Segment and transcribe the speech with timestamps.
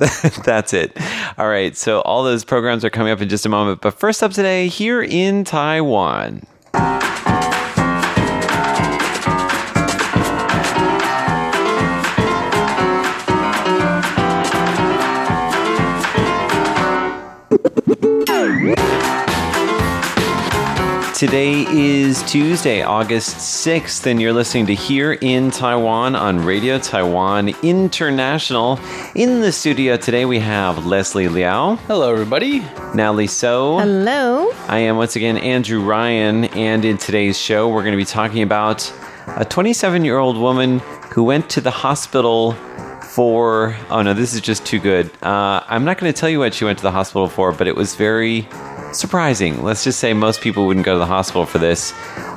[0.46, 0.96] That's it.
[1.40, 1.76] All right.
[1.76, 3.82] So all those programs are coming up in just a moment.
[3.82, 6.46] But first up today, here in Taiwan.
[21.14, 27.50] Today is Tuesday, August 6th, and you're listening to Here in Taiwan on Radio Taiwan
[27.62, 28.80] International.
[29.14, 32.62] In the studio today, we have Leslie Liao, Hello, everybody.
[32.96, 33.78] Natalie So.
[33.78, 34.52] Hello.
[34.68, 38.42] I am once again Andrew Ryan, and in today's show, we're going to be talking
[38.42, 38.92] about
[39.28, 40.80] a 27 year old woman
[41.12, 42.54] who went to the hospital
[43.04, 43.78] for.
[43.92, 45.12] Oh no, this is just too good.
[45.24, 47.68] Uh, I'm not going to tell you what she went to the hospital for, but
[47.68, 48.48] it was very
[49.00, 49.64] surprising.
[49.64, 51.94] Let's just say most people wouldn't go to the hospital for this.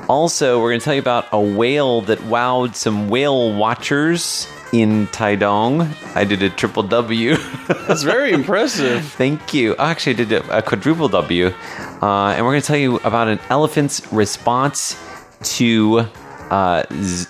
[0.08, 5.06] Also, we're going to tell you about a whale that wowed some whale watchers in
[5.08, 5.94] Taidong.
[6.14, 7.36] I did a triple W.
[7.68, 9.04] That's very impressive.
[9.04, 9.74] Thank you.
[9.76, 11.46] I Actually, I did a, quadruple W.
[11.46, 14.96] Uh, and we're going to tell you about an elephant's response
[15.42, 16.06] to
[16.50, 16.84] uh,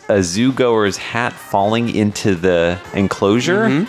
[0.09, 3.87] a zoo goer's hat falling into the enclosure.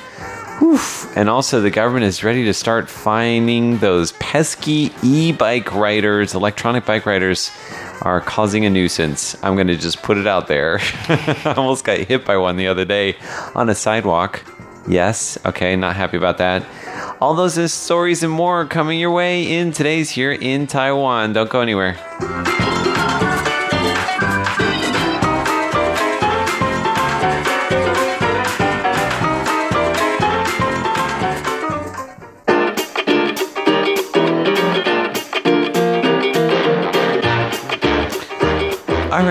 [0.61, 1.15] Oof.
[1.15, 6.33] And also, the government is ready to start fining those pesky e bike riders.
[6.33, 7.51] Electronic bike riders
[8.01, 9.35] are causing a nuisance.
[9.43, 10.79] I'm going to just put it out there.
[11.09, 13.17] I almost got hit by one the other day
[13.55, 14.43] on a sidewalk.
[14.87, 16.65] Yes, okay, not happy about that.
[17.19, 21.33] All those stories and more coming your way in today's Here in Taiwan.
[21.33, 21.97] Don't go anywhere.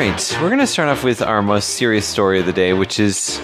[0.07, 3.01] Right, we're going to start off with our most serious story of the day, which
[3.01, 3.41] is,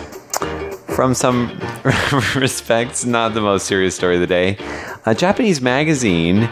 [0.94, 1.60] from some
[2.36, 4.56] respects, not the most serious story of the day.
[5.04, 6.42] A Japanese magazine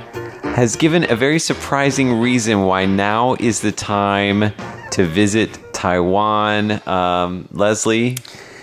[0.43, 4.53] has given a very surprising reason why now is the time
[4.91, 6.82] to visit Taiwan.
[6.88, 8.16] Um, Leslie,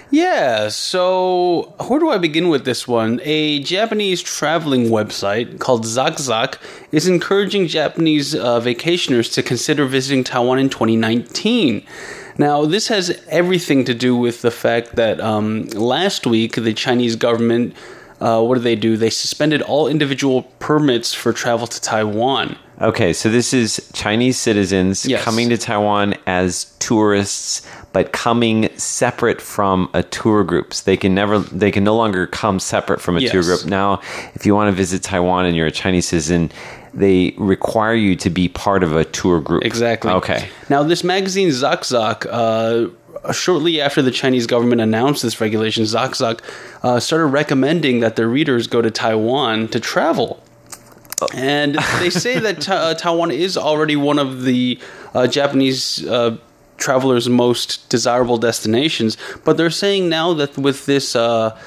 [0.10, 3.20] Yeah, so where do I begin with this one?
[3.24, 6.58] A Japanese traveling website called Zakzak
[6.92, 11.86] is encouraging Japanese uh, vacationers to consider visiting Taiwan in 2019.
[12.38, 17.16] Now, this has everything to do with the fact that um, last week the Chinese
[17.16, 17.76] government,
[18.22, 18.96] uh, what did they do?
[18.96, 22.58] They suspended all individual permits for travel to Taiwan.
[22.80, 25.24] Okay, so this is Chinese citizens Yes.
[25.24, 27.68] coming to Taiwan as tourists,
[27.98, 30.72] but coming separate from a tour group.
[30.72, 33.66] So they can never, they can no longer come separate from a tour group.
[33.66, 34.02] Now,
[34.36, 36.52] if you want to visit Taiwan and you're a Chinese citizen,
[36.94, 39.66] they require you to be part of a tour group.
[39.66, 40.12] Exactly.
[40.12, 40.48] Okay.
[40.70, 46.42] Now, this magazine Zakzak, uh, shortly after the Chinese government announced this regulation, Zakzak
[46.84, 50.44] uh, started recommending that their readers go to Taiwan to travel.
[51.34, 54.80] And they say that Ta- uh, Taiwan is already one of the
[55.16, 56.38] uh, Japanese uh,
[56.78, 61.58] travelers' most desirable destinations, but they're saying now that with this uh,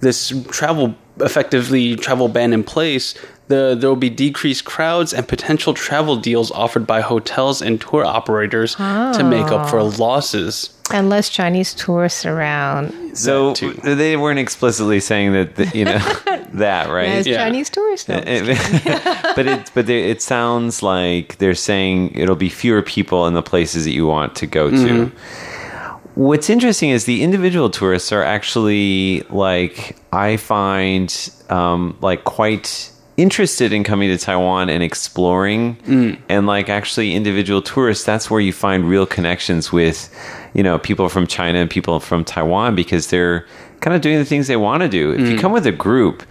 [0.00, 3.14] this travel effectively travel ban in place,
[3.48, 8.04] the, there will be decreased crowds and potential travel deals offered by hotels and tour
[8.04, 10.70] operators to make up for losses.
[10.92, 13.05] And less Chinese tourists around.
[13.16, 13.72] So too.
[13.72, 15.98] they weren't explicitly saying that, that, you know,
[16.54, 17.08] that, right?
[17.08, 17.44] As Yeah.
[17.44, 18.08] Chinese tourists.
[18.08, 19.32] Uh, though.
[19.36, 23.42] but it but they, it sounds like they're saying it'll be fewer people in the
[23.42, 24.76] places that you want to go to.
[24.76, 26.20] Mm-hmm.
[26.20, 31.12] What's interesting is the individual tourists are actually like I find
[31.50, 36.18] um, like quite interested in coming to Taiwan and exploring mm.
[36.28, 40.14] and like actually individual tourists that's where you find real connections with
[40.56, 43.46] you know people from China and people from Taiwan because they're
[43.80, 45.12] kind of doing the things they want to do.
[45.12, 45.40] If you mm.
[45.40, 46.22] come with a group,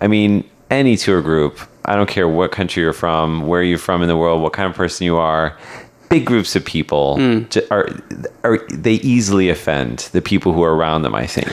[0.00, 4.02] I mean any tour group, I don't care what country you're from, where you're from
[4.02, 5.58] in the world, what kind of person you are,
[6.10, 7.48] big groups of people mm.
[7.48, 7.88] ju- are,
[8.44, 11.48] are they easily offend the people who are around them, I think.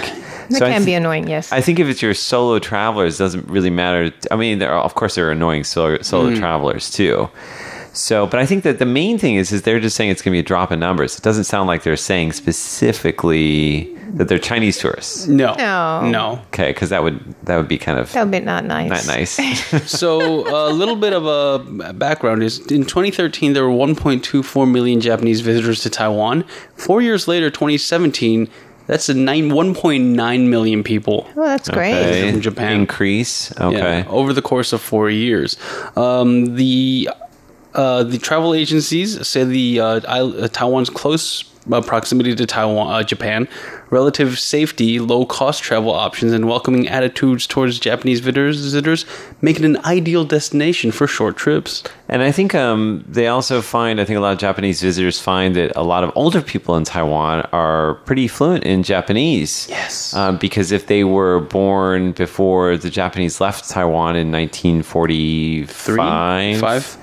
[0.49, 1.51] That So I can thi- be annoying, yes.
[1.51, 4.11] I think if it's your solo travelers, it doesn't really matter.
[4.31, 6.37] I mean, there are, of course there are annoying solo, solo mm.
[6.37, 7.29] travelers too.
[7.97, 10.31] So, but I think that the main thing is, is they're just saying it's going
[10.31, 11.17] to be a drop in numbers.
[11.17, 15.27] It doesn't sound like they're saying specifically that they're Chinese tourists.
[15.27, 16.09] No, No.
[16.09, 16.41] no.
[16.47, 18.89] Okay, because that would that would be kind of That would be not nice.
[18.89, 19.35] not nice.
[19.91, 25.41] so a little bit of a background is in 2013 there were 1.24 million Japanese
[25.41, 26.43] visitors to Taiwan.
[26.75, 28.47] Four years later, 2017,
[28.85, 31.27] that's a nine 1.9 million people.
[31.35, 31.93] Oh, that's great.
[31.93, 32.31] Okay.
[32.31, 32.73] From Japan.
[32.79, 33.51] increase.
[33.59, 35.57] Okay, Yeah, over the course of four years.
[35.97, 37.09] Um, the
[37.77, 43.03] uh, the travel agencies say the uh, uh, Taiwan's close uh, proximity to Taiwan, uh,
[43.03, 43.47] Japan,
[43.89, 49.05] relative safety, low cost travel options, and welcoming attitudes towards Japanese visitors, visitors
[49.41, 51.83] make it an ideal destination for short trips.
[52.09, 55.55] And I think um, they also find, I think a lot of Japanese visitors find
[55.55, 59.67] that a lot of older people in Taiwan are pretty fluent in Japanese.
[59.69, 60.15] Yes.
[60.15, 66.97] Um, because if they were born before the Japanese left Taiwan in 1945, Five?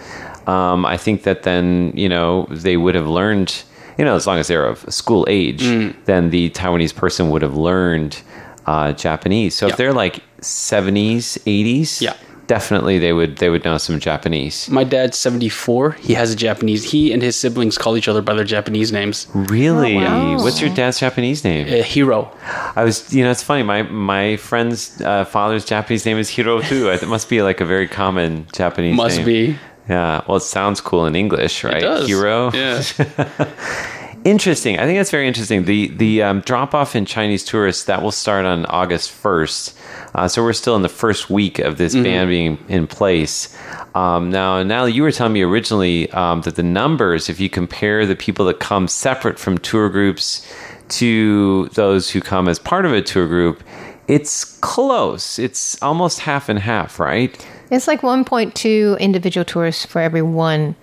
[0.47, 3.63] Um, I think that then, you know, they would have learned,
[3.99, 5.95] you know, as long as they're of school age, Mm.
[6.05, 8.21] then the Taiwanese person would have learned
[8.67, 9.55] uh, Japanese.
[9.55, 9.73] So Yeah.
[9.73, 12.15] if they're like 70s, 80s, Yeah.
[12.47, 14.69] definitely they would they would know some Japanese.
[14.71, 15.93] My dad's 74.
[16.01, 16.91] He has a Japanese.
[16.93, 19.27] He and his siblings call each other by their Japanese names.
[19.35, 19.97] Really?
[19.97, 20.43] Oh, wow.
[20.43, 21.67] What's your dad's Japanese name?
[21.67, 22.31] Uh, Hiro.
[22.77, 23.63] I was, you know, it's funny.
[23.63, 26.89] My my friend's uh, father's Japanese name is Hiro too.
[27.03, 28.97] It must be like a very common Japanese.
[28.97, 29.27] Must name.
[29.27, 29.57] be.
[29.89, 30.23] Yeah.
[30.27, 31.79] Well, it sounds cool in English, right?
[31.79, 32.07] It does.
[32.09, 32.53] Hiro.
[32.53, 32.83] Yeah.
[34.25, 34.79] Interesting.
[34.79, 35.67] I think that's very interesting.
[35.67, 39.79] The the um, drop off in Chinese tourists that will start on August first.
[40.15, 43.55] Uh, so we're still in the first week of this ban being in place.
[43.95, 48.07] Um, now, now you were telling me originally um, that the numbers, if you compare
[48.07, 50.51] the people that come separate from tour groups
[50.89, 53.63] to those who come as part of a tour group,
[54.09, 55.39] it's close.
[55.39, 57.37] It's almost half and half, right?
[57.71, 60.77] It's like 1.2 individual tourists for every one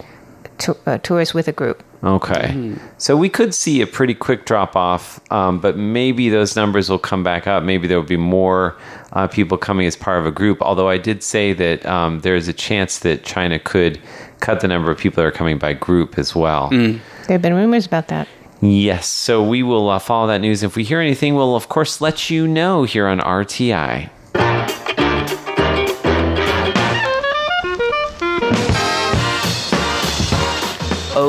[0.60, 1.84] to, uh, tourist with a group.
[2.04, 2.74] Okay.
[2.98, 6.98] So we could see a pretty quick drop off, um, but maybe those numbers will
[6.98, 7.64] come back up.
[7.64, 8.76] Maybe there will be more
[9.14, 10.62] uh, people coming as part of a group.
[10.62, 14.02] Although I did say that um, there's a chance that China could
[14.40, 16.70] cut the number of people that are coming by group as well.
[16.70, 17.00] There
[17.30, 18.28] have been rumors about that.
[18.62, 19.08] Yes.
[19.08, 20.64] So we will uh, follow that news.
[20.64, 24.10] If we hear anything, we'll, of course, let you know here on RTI.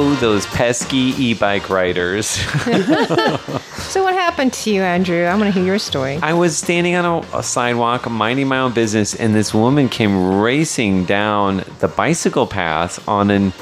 [0.04, 2.36] Oh, those pesky e bike riders.
[3.92, 5.24] So, what happened to you, Andrew?
[5.24, 6.18] I want to hear your story.
[6.22, 10.38] I was standing on a, a sidewalk, minding my own business, and this woman came
[10.40, 13.52] racing down the bicycle path on an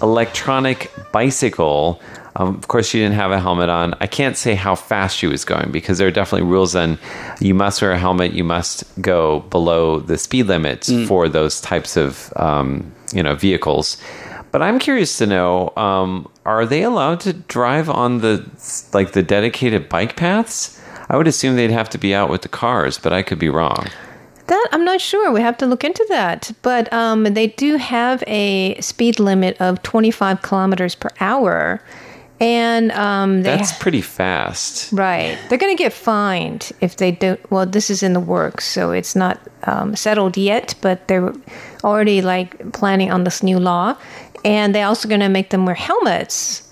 [0.00, 2.00] electronic bicycle.
[2.36, 3.94] Um, of course, she didn't have a helmet on.
[4.00, 6.98] I can't say how fast she was going because there are definitely rules on
[7.40, 11.96] you must wear a helmet, you must go below the speed limit for those types
[11.96, 13.96] of um, you know vehicles.
[14.52, 18.44] But I'm curious to know: um, Are they allowed to drive on the
[18.92, 20.80] like the dedicated bike paths?
[21.08, 23.48] I would assume they'd have to be out with the cars, but I could be
[23.48, 23.86] wrong.
[24.46, 25.32] That I'm not sure.
[25.32, 26.50] We have to look into that.
[26.62, 31.80] But um, they do have a speed limit of 25 kilometers per hour,
[32.40, 34.90] and um, That's pretty fast.
[34.92, 35.38] right.
[35.48, 37.38] They're going to get fined if they don't.
[37.50, 40.74] Well, this is in the works, so it's not um, settled yet.
[40.80, 41.32] But they're
[41.84, 43.96] already like planning on this new law,
[44.44, 46.66] and they're also going to make them wear helmets.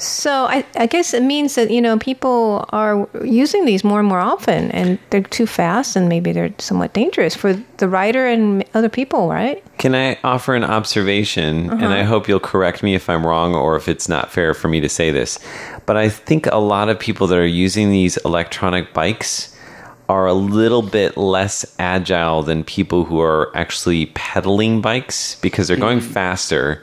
[0.00, 4.08] So I, I guess it means that you know people are using these more and
[4.08, 8.64] more often, and they're too fast, and maybe they're somewhat dangerous for the rider and
[8.74, 9.62] other people, right?
[9.78, 11.70] Can I offer an observation?
[11.70, 12.08] And I uh-huh.
[12.08, 14.88] hope you'll correct me if I'm wrong or if it's not fair for me to
[14.88, 15.38] say this.
[15.86, 19.56] But I think a lot of people that are using these electronic bikes
[20.10, 25.76] are a little bit less agile than people who are actually pedaling bikes because they're
[25.76, 26.12] going mm.
[26.12, 26.82] faster.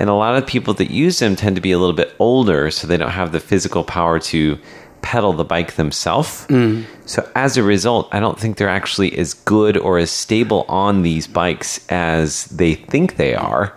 [0.00, 2.70] And a lot of people that use them tend to be a little bit older,
[2.70, 4.58] so they don't have the physical power to
[5.02, 6.46] pedal the bike themselves.
[6.48, 6.86] Mm.
[7.04, 11.02] So as a result, I don't think they're actually as good or as stable on
[11.02, 13.76] these bikes as they think they are.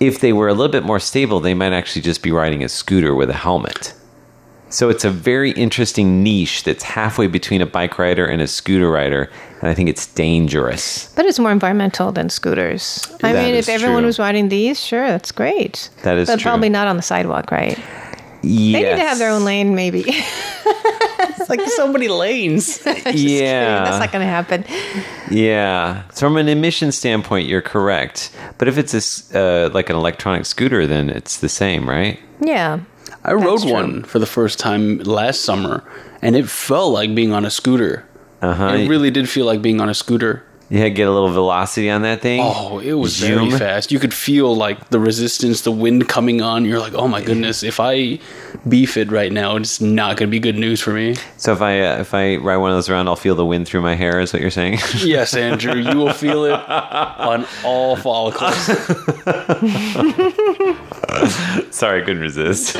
[0.00, 2.68] If they were a little bit more stable, they might actually just be riding a
[2.68, 3.92] scooter with a helmet.
[4.70, 8.88] So it's a very interesting niche that's halfway between a bike rider and a scooter
[8.90, 9.28] rider,
[9.60, 11.12] and I think it's dangerous.
[11.16, 13.04] But it's more environmental than scooters.
[13.24, 14.06] I That mean, if everyone true.
[14.06, 15.90] was riding these, sure, that's great.
[16.04, 16.34] That is true.
[16.36, 16.50] but true.
[16.50, 17.76] probably not on the sidewalk, right?
[18.42, 18.72] Yes.
[18.82, 20.04] They need to have their own lane, maybe.
[21.22, 22.80] It's like so many lanes.
[23.12, 23.84] Yeah.
[23.84, 24.64] that's not going to happen.
[25.30, 26.02] Yeah.
[26.12, 28.30] So from an emission standpoint, you're correct.
[28.58, 32.18] But if it's a s uh, like an electronic scooter, then it's the same, right?
[32.40, 32.80] Yeah.
[33.24, 33.72] I rode true.
[33.72, 35.84] one for the first time last summer,
[36.22, 38.04] and it felt like being on a scooter.
[38.40, 38.68] Uh huh.
[38.68, 40.42] It really did feel like being on a scooter.
[40.70, 42.38] You had to get a little velocity on that thing.
[42.40, 43.48] Oh, it was Zoom.
[43.48, 43.90] very fast.
[43.90, 46.64] You could feel like the resistance, the wind coming on.
[46.64, 48.20] You're like, oh my goodness, if I
[48.68, 51.16] beef it right now, it's not going to be good news for me.
[51.38, 53.66] So if I uh, if I ride one of those around, I'll feel the wind
[53.66, 54.20] through my hair.
[54.20, 54.78] Is what you're saying?
[55.00, 58.54] Yes, Andrew, you will feel it on all follicles.
[61.74, 62.76] Sorry, I couldn't resist.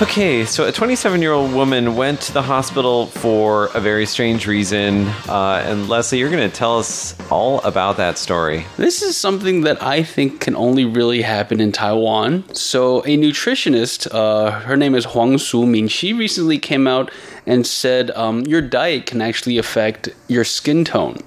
[0.00, 4.46] Okay, so a 27 year old woman went to the hospital for a very strange
[4.46, 5.08] reason.
[5.28, 8.64] Uh, and Leslie, you're going to tell us all about that story.
[8.76, 12.44] This is something that I think can only really happen in Taiwan.
[12.54, 17.10] So, a nutritionist, uh, her name is Huang Su Min, she recently came out
[17.44, 21.24] and said um, your diet can actually affect your skin tone.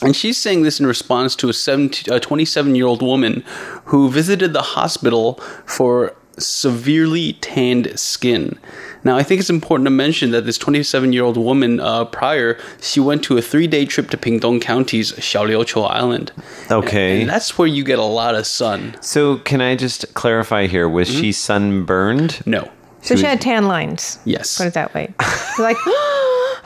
[0.00, 3.42] And she's saying this in response to a 27 year old woman
[3.86, 8.58] who visited the hospital for severely tanned skin.
[9.04, 12.58] Now, I think it's important to mention that this 27 year old woman uh, prior,
[12.80, 16.32] she went to a three day trip to Pingdong County's Xiaoliuqiu Island.
[16.70, 17.20] Okay.
[17.20, 18.96] And that's where you get a lot of sun.
[19.00, 20.88] So, can I just clarify here?
[20.88, 22.44] Was she sunburned?
[22.46, 22.62] No.
[22.62, 22.68] So
[23.02, 24.18] She she was- had tan lines.
[24.24, 24.58] Yes.
[24.58, 25.14] Put it that way.
[25.58, 25.76] Like,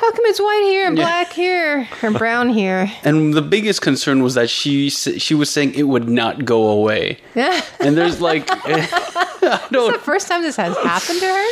[0.00, 2.90] how come it's white here and black here and brown here?
[3.04, 7.18] And the biggest concern was that she she was saying it would not go away.
[7.34, 7.60] Yeah.
[7.80, 8.86] And there's like I
[9.42, 11.46] the don't first time this has happened to her?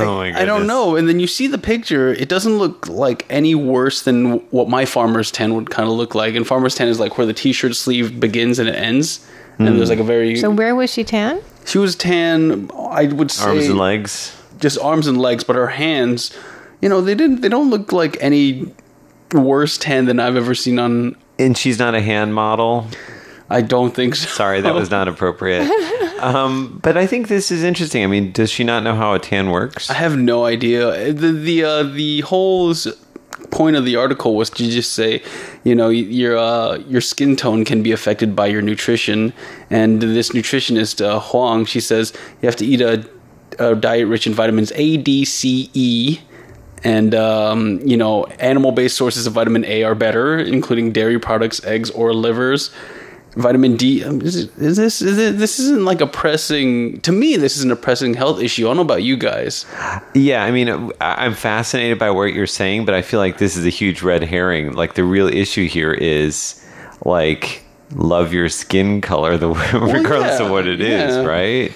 [0.00, 0.42] Oh my goodness.
[0.42, 0.96] I don't know.
[0.96, 4.84] And then you see the picture, it doesn't look like any worse than what my
[4.84, 6.34] farmer's tan would kind of look like.
[6.34, 9.26] And farmer's tan is like where the t-shirt sleeve begins and it ends.
[9.58, 11.40] And there's like a very So where was she tan?
[11.64, 14.36] she was tan, I would say Arms and legs.
[14.58, 16.30] just arms and legs, but her hands,
[16.80, 18.72] you know, they didn't they don't look like any
[19.32, 22.86] worse tan than I've ever seen on And she's not a hand model.
[23.50, 24.26] I don't think so.
[24.28, 25.70] Sorry, that was not appropriate.
[26.20, 28.02] um, but I think this is interesting.
[28.02, 29.90] I mean, does she not know how a tan works?
[29.90, 31.12] I have no idea.
[31.12, 32.74] The the uh, the whole
[33.50, 35.22] point of the article was to just say,
[35.62, 39.32] you know, your uh, your skin tone can be affected by your nutrition.
[39.70, 43.08] And this nutritionist uh, Huang, she says you have to eat a,
[43.58, 46.18] a diet rich in vitamins A, D, C, E.
[46.84, 51.90] And um, you know, animal-based sources of vitamin A are better, including dairy products, eggs,
[51.90, 52.70] or livers.
[53.36, 57.36] Vitamin D um, is, this is it, this isn't like a pressing to me.
[57.36, 58.66] This isn't a pressing health issue.
[58.66, 59.66] I don't know about you guys.
[60.14, 63.66] Yeah, I mean, I'm fascinated by what you're saying, but I feel like this is
[63.66, 64.74] a huge red herring.
[64.74, 66.64] Like the real issue here is
[67.04, 67.64] like
[67.94, 71.24] love your skin color, the regardless yeah, of what it is, yeah.
[71.24, 71.72] right?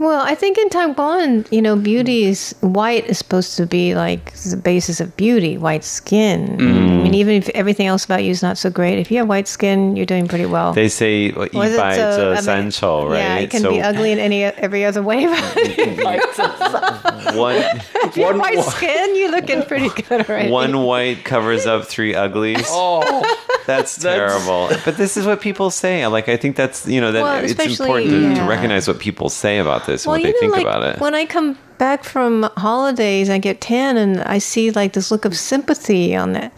[0.00, 4.32] Well, I think in Taiwan, you know, beauty is white is supposed to be like
[4.32, 6.56] the basis of beauty, white skin.
[6.58, 7.02] I Mm.
[7.02, 9.46] mean, even if everything else about you is not so great, if you have white
[9.46, 10.72] skin, you're doing pretty well.
[10.72, 12.42] They say well, eat Was so- it's I a mean,
[12.72, 13.18] sancho, right?
[13.18, 15.26] Yeah, it can so be ugly in any every other way.
[15.26, 15.36] But
[17.36, 17.56] one
[18.06, 20.48] if you have white skin, you're looking pretty good already.
[20.50, 22.66] one white covers up three uglies.
[22.82, 24.68] Oh, That's terrible.
[24.84, 26.06] but this is what people say.
[26.06, 29.28] Like I think that's you know that Well, it's important to, to recognize what people
[29.28, 31.00] say about this and well, what you they know, think like about it.
[31.00, 35.24] when I come back from holidays, I get tan, and I see like this look
[35.24, 36.52] of sympathy on that.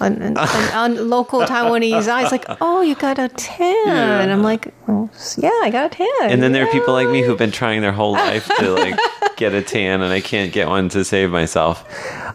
[0.00, 0.36] On, on,
[0.74, 5.50] on local Taiwanese eyes, like, oh, you got a tan, and I'm like, well, yeah,
[5.62, 6.30] I got a tan.
[6.30, 8.98] and then there are people like me who've been trying their whole life to like
[9.36, 11.84] get a tan and I can't get one to save myself.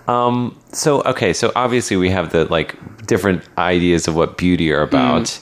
[0.07, 2.75] Um, so okay, so obviously we have the like
[3.05, 5.37] different ideas of what beauty are about.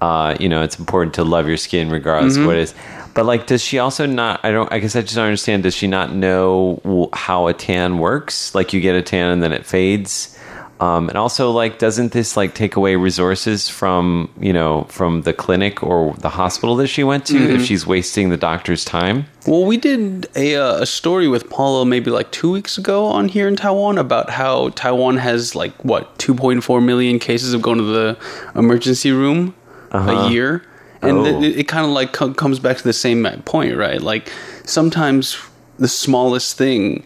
[0.00, 2.74] Uh, you know, it's important to love your skin regardless of what it is.
[3.18, 4.44] But like, does she also not?
[4.44, 4.72] I don't.
[4.72, 5.64] I guess I just don't understand.
[5.64, 8.54] Does she not know how a tan works?
[8.54, 10.38] Like, you get a tan and then it fades.
[10.78, 15.32] Um, and also, like, doesn't this like take away resources from you know from the
[15.32, 19.26] clinic or the hospital that she went to if she's wasting the doctor's time?
[19.48, 23.26] well, we did a uh, a story with Paulo maybe like two weeks ago on
[23.26, 27.84] here in Taiwan about how Taiwan has like what 2.4 million cases of going to
[27.84, 28.16] the
[28.54, 29.56] emergency room
[29.90, 30.62] a year,
[31.02, 31.40] and Oh.
[31.40, 34.00] th- it, kind of like co- comes back to the same point, right?
[34.00, 34.30] Like
[34.64, 35.38] sometimes
[35.78, 37.04] the smallest thing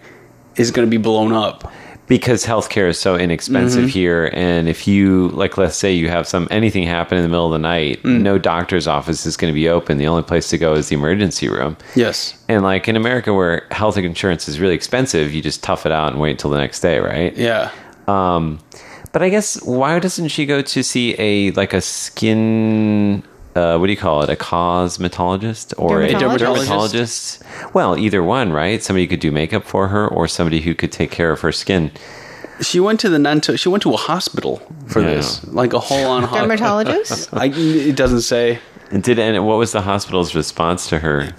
[0.57, 1.71] is going to be blown up.
[2.09, 6.47] because healthcare is so inexpensive here and if you like let's say you have some
[6.51, 9.67] anything happen in the middle of the night no doctor's office is going to be
[9.69, 12.35] open the only place to go is the emergency room Yes.
[12.49, 16.13] and like in america where health insurance is really expensive you just tough it out
[16.13, 17.71] and wait until the next day right Yeah.
[18.09, 18.59] um
[19.13, 23.23] but i guess why doesn't she go to see a like a skin
[23.54, 24.30] uh, what do you call it?
[24.30, 27.40] A cosmetologist or a Dermatologist?
[27.40, 27.42] dermatologist?
[27.75, 28.82] Well, either one, right?
[28.82, 31.52] Somebody who could do makeup for her, or somebody who could take care of her
[31.52, 31.90] skin.
[32.61, 33.59] She went to the Nanto.
[33.59, 35.14] She went to a hospital for Yeah.
[35.14, 36.47] this, like a whole on hospital.
[36.49, 37.28] dermatologist.
[37.32, 38.59] I, it doesn't say.
[38.90, 41.35] And did and what was the hospital's response to her?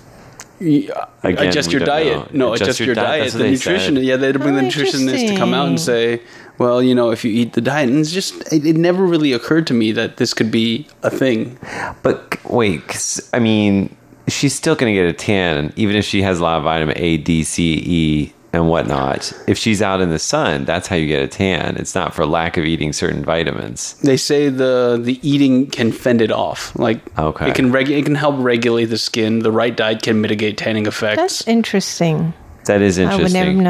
[0.63, 2.33] Yeah, Again, adjust your diet.
[2.33, 2.47] know.
[2.47, 3.23] No, adjust, your, diet.
[3.23, 3.95] that's what The nutrition.
[3.95, 4.03] said.
[4.05, 6.21] Yeah, they'd bring Oh, the nutritionist to come out and say,
[6.57, 9.33] "Well, you know, if you eat the diet," and it's just it, it never really
[9.33, 11.57] occurred to me that this could be a thing.
[12.01, 13.95] But wait, wait, 'cause, I mean,
[14.27, 16.95] she's still going to get a tan, even if she has a lot of vitamin
[16.97, 19.33] A, D, C, E, and whatnot.
[19.47, 21.75] If she's out in the sun, that's how you get a tan.
[21.77, 23.95] It's not for lack of eating certain vitamins.
[23.95, 26.73] They say the the eating can fend it off.
[26.77, 27.49] Like Okay.
[27.49, 29.39] it can regu- it can help regulate the skin.
[29.39, 31.17] The right diet can mitigate tanning effects.
[31.19, 32.33] That's interesting.
[32.65, 33.05] That is interesting.
[33.07, 33.39] I would interesting.
[33.39, 33.63] never have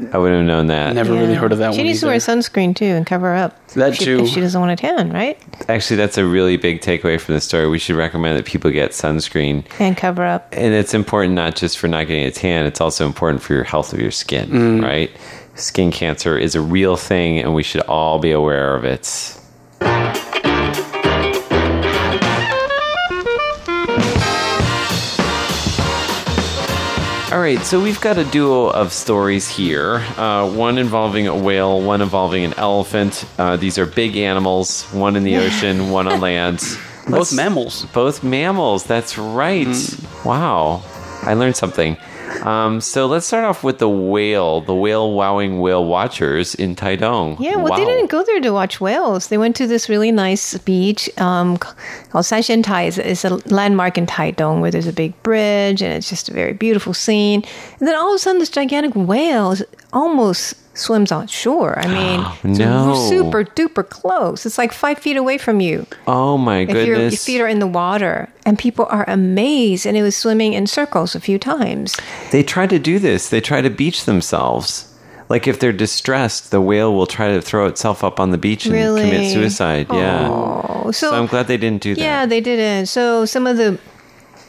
[0.00, 0.10] known.
[0.12, 0.94] I would have known that.
[0.94, 1.86] Never really heard of that She one.
[1.86, 3.66] needs to wear sunscreen too and cover up.
[3.74, 4.20] That if she, too.
[4.24, 5.38] If she doesn't want to tan, right?
[5.68, 7.68] Actually, that's a really big takeaway from the story.
[7.68, 9.64] We should recommend that people get sunscreen.
[9.78, 10.48] And cover up.
[10.52, 13.64] And it's important not just for not getting a tan, it's also important for your
[13.64, 14.82] health of your skin, Mm.
[14.82, 15.10] right?
[15.54, 19.38] Skin cancer is a real thing, and we should all be aware of it.
[27.56, 29.96] Right, so we've got a duo of stories here.
[30.16, 33.24] Uh, one involving a whale, one involving an elephant.
[33.38, 36.62] Uh, these are big animals, one in the ocean, one on land.
[37.08, 37.84] Both mammals.
[37.86, 38.84] both mammals.
[38.84, 39.66] That's right.
[40.24, 40.82] Wow.
[41.22, 41.96] I learned something.
[42.42, 47.38] Um, so let's start off with the whale, the whale wowing whale watchers in Taidong.
[47.38, 49.28] Yeah, well, they didn't go there to watch whales.
[49.28, 52.82] They went to this really nice beach um, called Sanxian Tai.
[52.82, 56.32] It's, it's a landmark in Taidong where there's a big bridge and it's just a
[56.32, 57.44] very beautiful scene.
[57.78, 61.78] And then all of a sudden, this gigantic whale is almost swims on shore.
[61.78, 62.94] I mean, oh, it's No.
[63.08, 64.46] super duper close.
[64.46, 65.86] It's like five feet away from you.
[66.06, 69.86] Oh my If your, your feet are in the water, and people are amazed.
[69.86, 71.96] And it was swimming in circles a few times.
[72.30, 73.28] They try to do this.
[73.28, 74.88] They try to beach themselves.
[75.28, 78.66] Like if they're distressed, the whale will try to throw itself up on the beach
[78.66, 79.02] and Really?
[79.08, 79.86] commit suicide.
[79.90, 80.28] Yeah.
[80.30, 82.00] Oh, so, So I'm glad they didn't do that.
[82.00, 82.86] Yeah, they didn't.
[82.86, 83.78] So some of the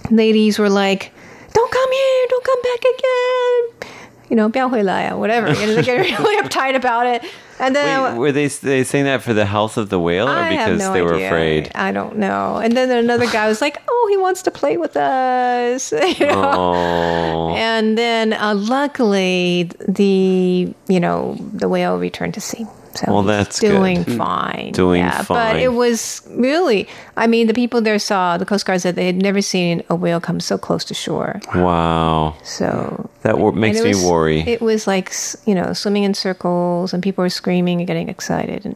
[0.10, 1.13] ladies were like,
[1.53, 2.25] "Don't come here!
[2.30, 3.92] Don't come back again!"
[4.33, 5.49] You know, 不要回来 or whatever.
[5.49, 7.23] You know, they get really uptight about it.
[7.59, 10.30] And then Wait, were they they saying that for the health of the whale or
[10.30, 11.28] I have because no they were idea.
[11.28, 11.71] afraid?
[11.75, 12.59] I don't know.
[12.59, 16.52] And then another guy was like, "Oh, he wants to play with us." you know.
[16.54, 17.54] Oh.
[17.57, 22.66] And then uh, luckily, the you know the whale returned to sea.
[22.95, 23.69] So Well, he's that's good.
[23.71, 24.17] doing mm.
[24.17, 24.71] fine.
[24.71, 25.56] Doing yeah, fine.
[25.56, 29.06] But it was really, I mean, the people there saw the Coast Guard said they
[29.08, 31.41] had never seen a whale come so close to shore.
[31.56, 32.36] Wow.
[32.43, 34.41] So That wor- makes me was- worry.
[34.41, 35.12] It was like
[35.45, 38.65] you know swimming in circles, and people were screaming and getting excited.
[38.65, 38.75] And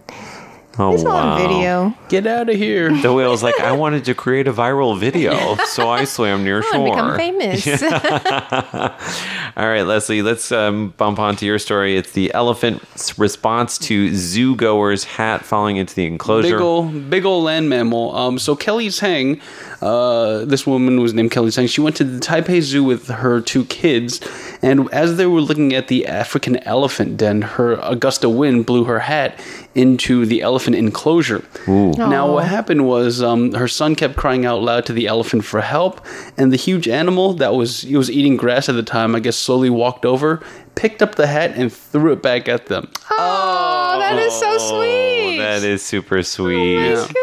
[0.80, 1.34] oh it's all wow.
[1.34, 1.94] on video.
[2.10, 2.92] Get out of here.
[3.02, 6.78] The whale's like, I wanted to create a viral video, so I swam near I
[6.78, 7.18] want to shore.
[7.18, 7.66] become famous.
[9.58, 11.98] All right, Leslie, let's um, bump onto your story.
[11.98, 16.58] It's the elephant's response to zoo goer's hat falling into the enclosure.
[16.58, 18.16] Big ol' big ol' land mammal.
[18.16, 19.42] Um, so Kelly Tang,
[19.82, 21.66] uh, this woman was named Kelly Tang.
[21.66, 24.22] She went to the Taipei Zoo with her two kids,
[24.62, 28.68] and as they were looking at the African elephant den, her a gust of wind
[28.68, 29.40] blew her hat
[29.74, 31.44] into the elephant enclosure.
[31.68, 35.62] Now, what happened was um, her son kept crying out loud to the elephant for
[35.62, 36.06] help,
[36.38, 39.47] and the huge animal that was he was eating grass at the time, I guess,
[39.48, 40.44] slowly walked over,
[40.76, 42.84] picked up the hat, and threw it back at them.
[43.12, 45.38] oh, that is so sweet.
[45.40, 46.78] That is super sweet.
[46.96, 47.14] Oh my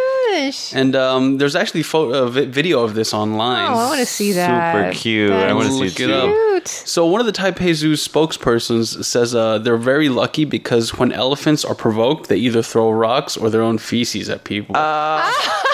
[0.49, 0.75] gosh.
[0.75, 3.71] And um, there's actually photo, uh, vi- video of this online.
[3.71, 4.75] Oh, I want to see that.
[4.75, 5.31] Super cute.
[5.33, 6.15] I want to see Look it it too.
[6.15, 6.29] up.
[6.65, 6.69] Cute.
[6.69, 11.65] So one of the Taipei Zoo spokespersons says uh, they're very lucky because when elephants
[11.65, 14.75] are provoked, they either throw rocks or their own feces at people.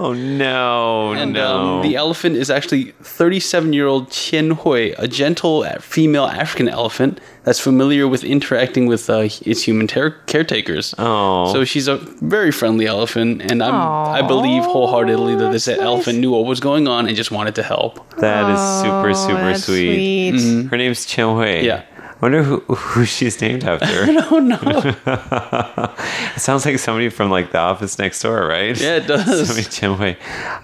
[0.06, 1.76] Oh no, and no.
[1.76, 7.60] um, the elephant is actually 37-year-old Qian Hui, a gentle uh, female African elephant that's
[7.60, 10.94] familiar with interacting with uh, its human ter- caretakers.
[10.98, 11.52] Oh.
[11.52, 15.84] so she's a very friendly elephant, and I'm, I believe wholeheartedly that this that's nice.
[15.86, 17.94] elephant knew what was going on and just wanted to help.
[18.16, 20.38] that is super, Oh, super that's sweet.
[20.38, 20.66] sweet.
[20.70, 21.64] Her name's Chen Hui.
[21.64, 21.84] Yeah.
[22.20, 24.04] Wonder who who she's named after.
[24.30, 24.58] Oh no!
[26.36, 28.78] it sounds like somebody from like the office next door, right?
[28.78, 29.70] Yeah, it does.
[29.72, 30.16] Somebody.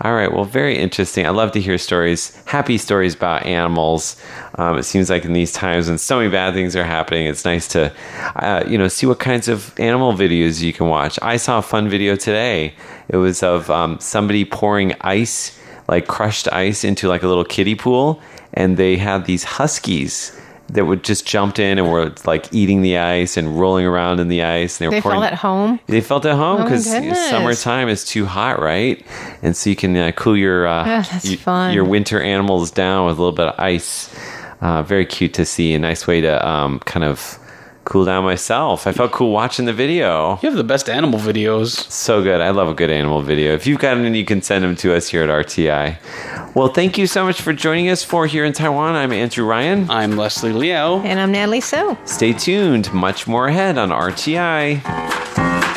[0.02, 0.30] All right.
[0.30, 1.24] Well, very interesting.
[1.24, 4.20] I love to hear stories, happy stories about animals.
[4.56, 7.44] Um, it seems like in these times when so many bad things are happening, it's
[7.44, 7.92] nice to,
[8.36, 11.18] uh, you know, see what kinds of animal videos you can watch.
[11.22, 12.74] I saw a fun video today.
[13.08, 17.74] It was of um, somebody pouring ice, like crushed ice, into like a little kiddie
[17.74, 18.20] pool,
[18.52, 20.35] and they had these huskies
[20.68, 24.28] that would just jumped in and were like eating the ice and rolling around in
[24.28, 24.80] the ice.
[24.80, 25.80] And they were They pouring, felt at home.
[25.86, 27.30] they felt at home Oh, because goodness.
[27.30, 29.04] summertime is too hot, right?
[29.42, 31.72] And so you can uh, cool your uh, y- fun.
[31.74, 34.14] your winter animals down with a little bit of ice.
[34.60, 35.74] Uh, very cute to see.
[35.74, 37.38] A nice way to um, kind of
[37.86, 38.86] cool down myself.
[38.86, 40.38] I felt cool watching the video.
[40.42, 41.90] You have the best animal videos.
[41.90, 42.40] So good.
[42.40, 43.54] I love a good animal video.
[43.54, 46.54] If you've got any, you can send them to us here at RTI.
[46.54, 48.96] Well, thank you so much for joining us for Here in Taiwan.
[48.96, 49.88] I'm Andrew Ryan.
[49.88, 51.00] I'm Leslie Liao.
[51.00, 51.96] And I'm Natalie So.
[52.04, 52.92] Stay tuned.
[52.92, 55.75] Much more ahead on RTI.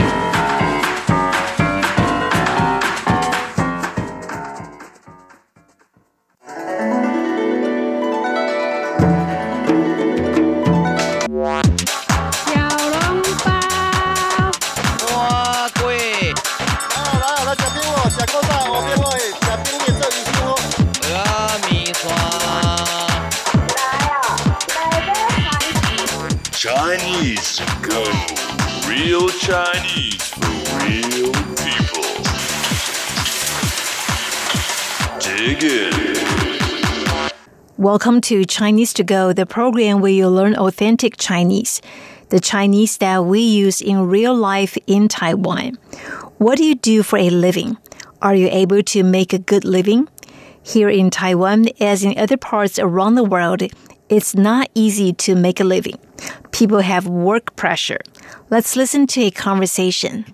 [26.89, 28.01] Chinese go.
[28.89, 30.49] Real Chinese for
[30.81, 32.09] real people.
[35.19, 37.29] Dig in.
[37.77, 41.79] Welcome to Chinese to Go, the program where you learn authentic Chinese,
[42.29, 45.77] the Chinese that we use in real life in Taiwan.
[46.39, 47.77] What do you do for a living?
[48.23, 50.07] Are you able to make a good living?
[50.63, 53.61] Here in Taiwan, as in other parts around the world,
[54.09, 55.99] it's not easy to make a living
[56.58, 58.00] People have work pressure.
[58.50, 60.24] Let's listen to a conversation.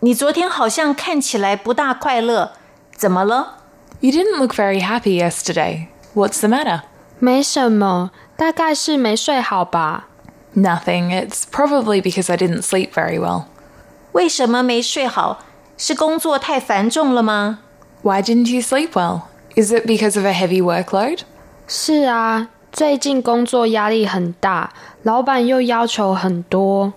[0.00, 2.52] 你昨天好像看起来不大快乐，
[2.94, 3.58] 怎么了？
[4.00, 5.86] You didn't look very happy yesterday.
[6.14, 6.82] What's the matter?
[7.18, 10.08] 没什么，大概是没睡好吧。
[10.54, 11.10] Nothing.
[11.10, 13.44] It's probably because I didn't sleep very well.
[14.12, 15.38] 为什么没睡好？
[15.78, 17.60] 是工作太繁重了吗？
[18.02, 19.22] Why didn't you sleep well?
[19.58, 21.20] Is it because of a heavy workload?
[21.68, 24.72] 是啊，最近工作压力很大，
[25.02, 26.92] 老板又要求很多。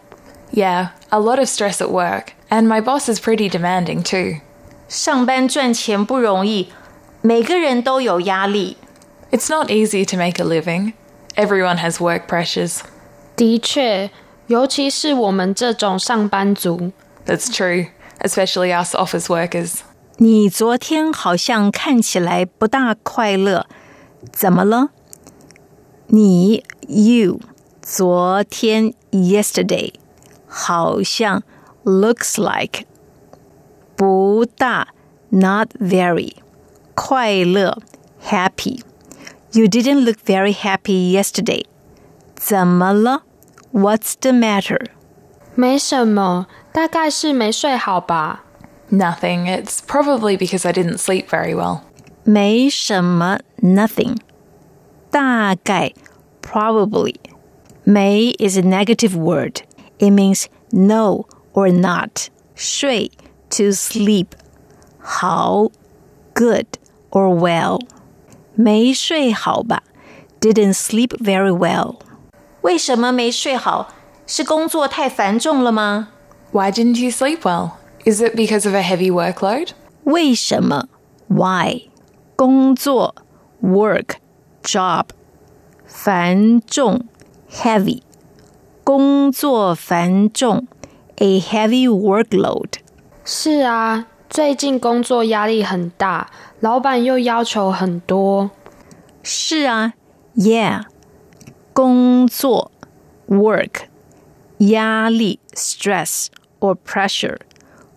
[0.51, 4.41] Yeah, a lot of stress at work, and my boss is pretty demanding too.
[4.87, 6.69] 上班赚钱不容易，
[7.21, 8.77] 每个人都有压力。
[9.31, 10.93] It's not easy to make a living.
[11.35, 12.79] Everyone has work pressures.
[13.35, 14.09] 的确，
[14.47, 16.91] 尤其是我们这种上班族。
[17.25, 17.87] That's true,
[18.21, 19.81] especially us office workers.
[20.17, 23.67] 你昨天好像看起来不大快乐，
[24.31, 24.89] 怎么了？
[26.07, 27.39] 你 you
[27.81, 29.93] 昨天 yesterday
[30.47, 31.43] 好像
[31.83, 32.85] looks like
[33.95, 34.87] 不大
[35.29, 36.33] not very
[36.95, 37.77] 快乐
[38.23, 38.81] happy
[39.51, 41.65] you didn't look very happy yesterday
[42.35, 43.23] 怎么了？
[43.73, 44.87] What's the matter？
[45.55, 48.45] 没什么，大概是没睡好吧。
[48.91, 49.47] Nothing.
[49.47, 51.81] It's probably because I didn't sleep very well.
[52.23, 54.17] 没什么 nothing
[55.09, 55.93] 大概
[56.41, 57.15] probably
[57.85, 59.61] 没 is a negative word
[59.97, 63.11] it means no or not 睡
[63.49, 64.27] to sleep
[64.99, 65.69] 好
[66.33, 66.65] good
[67.11, 67.79] or well
[68.55, 69.83] 没睡好吧
[70.41, 71.95] didn't sleep very well
[72.61, 73.93] 为什么没睡好？
[74.25, 76.09] 是工作太繁重了吗？
[76.51, 77.71] Why didn't you sleep well?
[78.05, 79.69] Is it because of a heavy workload?
[80.03, 80.87] 为什么？
[81.27, 81.89] Why？
[82.35, 83.15] 工作
[83.61, 84.15] work
[84.63, 85.07] job
[85.85, 87.05] 繁重
[87.49, 88.01] heavy
[88.83, 90.67] 工作繁重
[91.17, 92.73] a heavy workload
[93.25, 98.51] 是啊，最近工作压力很大，老板又要求很多。
[99.23, 99.93] 是啊，
[100.35, 100.83] Yeah
[101.73, 102.71] 工作
[103.27, 103.87] work
[104.59, 106.27] 压力 stress
[106.59, 107.37] or pressure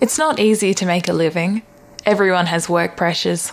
[0.00, 1.62] It's not easy to make a living.
[2.04, 3.50] Everyone has work pressures.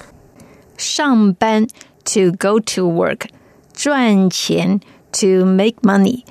[0.77, 1.67] 上班
[2.05, 3.27] to go to work
[3.73, 4.79] 赚钱
[5.11, 6.23] to make money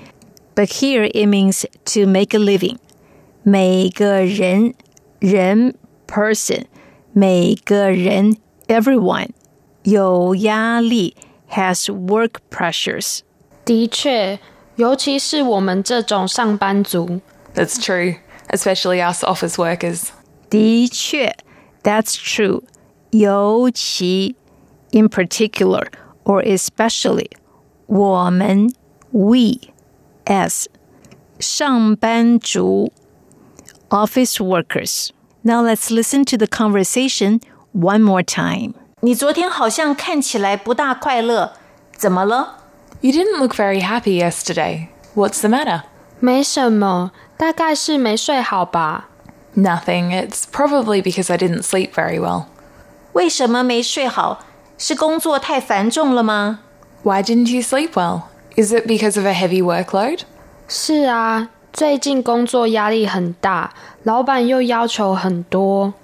[0.54, 2.78] but here it means to make a living
[3.42, 4.74] 每个人
[5.20, 5.74] 人
[6.06, 6.64] person
[7.12, 9.28] 每个人 everyone
[9.82, 11.14] 有压力
[11.50, 13.20] has work pressures
[13.64, 14.38] 的确，
[14.76, 17.20] 尤其是我们这种上班族。
[17.54, 18.16] That's true,
[18.50, 20.08] especially us office workers.
[20.50, 21.36] 的确
[21.82, 22.62] that's true
[23.10, 24.34] 尤其
[24.90, 25.86] in particular
[26.24, 27.30] or especially
[27.86, 28.72] 我们
[29.10, 29.70] we
[30.24, 30.66] as
[31.38, 32.92] 上班族
[33.90, 35.10] office workers
[35.42, 37.40] now let's listen to the conversation
[37.72, 41.52] one more time 你昨天好像看起来不大快乐
[41.96, 42.56] 怎么了？
[43.00, 44.88] You didn't look very happy yesterday.
[45.14, 45.82] What's the matter?
[46.22, 49.08] 没什么，大概是没睡好吧。
[49.56, 50.10] Nothing.
[50.10, 52.44] It's probably because I didn't sleep very well.
[53.12, 54.40] 为什么没睡好？
[54.76, 56.60] 是工作太繁重了吗？
[57.02, 58.22] Why didn't you sleep well?
[58.56, 60.20] Is it because of a heavy workload?
[60.68, 65.94] 是啊，最近工作压力很大，老板又要求很多。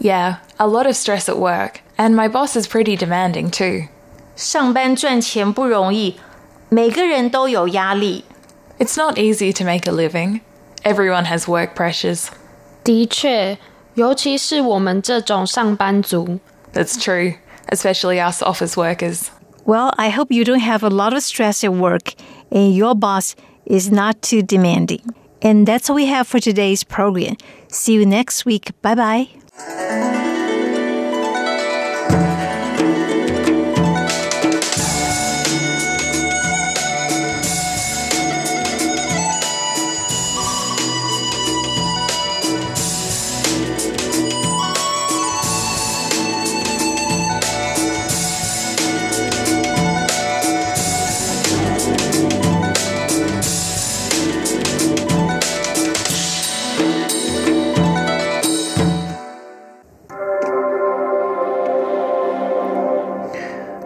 [0.00, 3.88] Yeah, a lot of stress at work, and my boss is pretty demanding too.
[4.36, 6.18] 上班赚钱不容易，
[6.68, 8.24] 每个人都有压力。
[8.78, 10.40] It's not easy to make a living.
[10.84, 12.28] Everyone has work pressures.
[12.84, 13.58] 的确，
[13.94, 16.38] 尤其是我们这种上班族。
[16.72, 17.34] That's true,
[17.68, 19.28] especially us office workers.
[19.64, 22.14] Well, I hope you don't have a lot of stress at work
[22.50, 23.34] and your boss
[23.66, 25.02] is not too demanding.
[25.42, 27.36] And that's all we have for today's program.
[27.68, 28.70] See you next week.
[28.80, 30.31] Bye bye.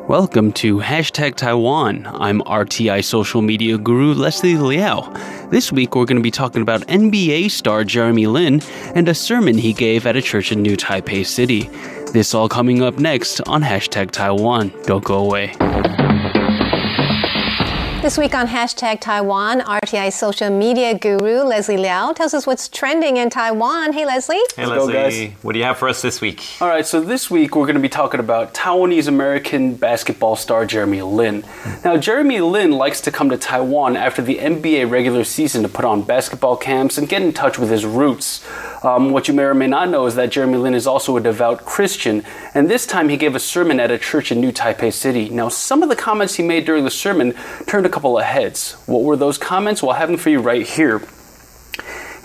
[0.08, 2.08] Welcome to Hashtag Taiwan.
[2.08, 5.02] I'm RTI social media guru Leslie Liao.
[5.50, 8.62] This week we're going to be talking about NBA star Jeremy Lin
[8.96, 11.64] and a sermon he gave at a church in New Taipei City.
[12.14, 14.72] This all coming up next on Hashtag Taiwan.
[14.84, 15.54] Don't go away.
[18.08, 23.18] This week on hashtag Taiwan, RTI social media guru Leslie Liao tells us what's trending
[23.18, 23.92] in Taiwan.
[23.92, 24.40] Hey, Leslie.
[24.56, 25.44] Hey, Let's go, Leslie, guys.
[25.44, 26.42] what do you have for us this week?
[26.62, 30.66] All right, so this week we're going to be talking about Taiwanese American basketball star
[30.66, 31.44] Jeremy Lin.
[31.84, 35.84] Now, Jeremy Lin likes to come to Taiwan after the NBA regular season to put
[35.84, 38.42] on basketball camps and get in touch with his roots.
[38.88, 41.22] Um, what you may or may not know is that Jeremy Lin is also a
[41.22, 42.24] devout Christian,
[42.54, 45.28] and this time he gave a sermon at a church in New Taipei City.
[45.28, 47.34] Now, some of the comments he made during the sermon
[47.66, 48.78] turned a couple of heads.
[48.86, 49.84] What were those comments?
[49.84, 51.02] Well, I have them for you right here.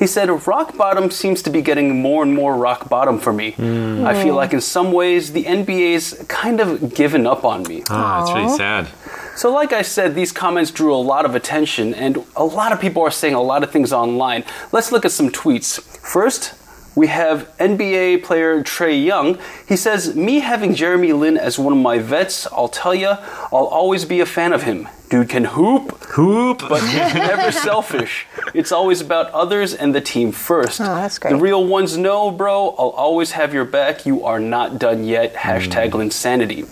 [0.03, 3.53] He said, Rock bottom seems to be getting more and more rock bottom for me.
[3.53, 4.05] Hmm.
[4.05, 7.85] I feel like in some ways the NBA's kind of given up on me.
[7.89, 8.89] Ah, oh, that's really sad.
[9.37, 12.81] So, like I said, these comments drew a lot of attention, and a lot of
[12.81, 14.43] people are saying a lot of things online.
[14.73, 15.81] Let's look at some tweets.
[15.81, 16.55] First,
[16.97, 19.39] we have NBA player Trae Young.
[19.69, 23.15] He says, Me having Jeremy Lin as one of my vets, I'll tell you,
[23.53, 24.89] I'll always be a fan of him.
[25.13, 26.61] Dude can hoop, Hoop.
[26.71, 28.27] but he's never selfish.
[28.55, 30.81] It's always about others and the team first.
[30.81, 31.33] Oh, that's great.
[31.33, 32.71] The real ones know, bro.
[32.79, 34.07] I'll always have your back.
[34.07, 35.35] You are not done yet.
[35.35, 36.67] Hashtag Linsanity.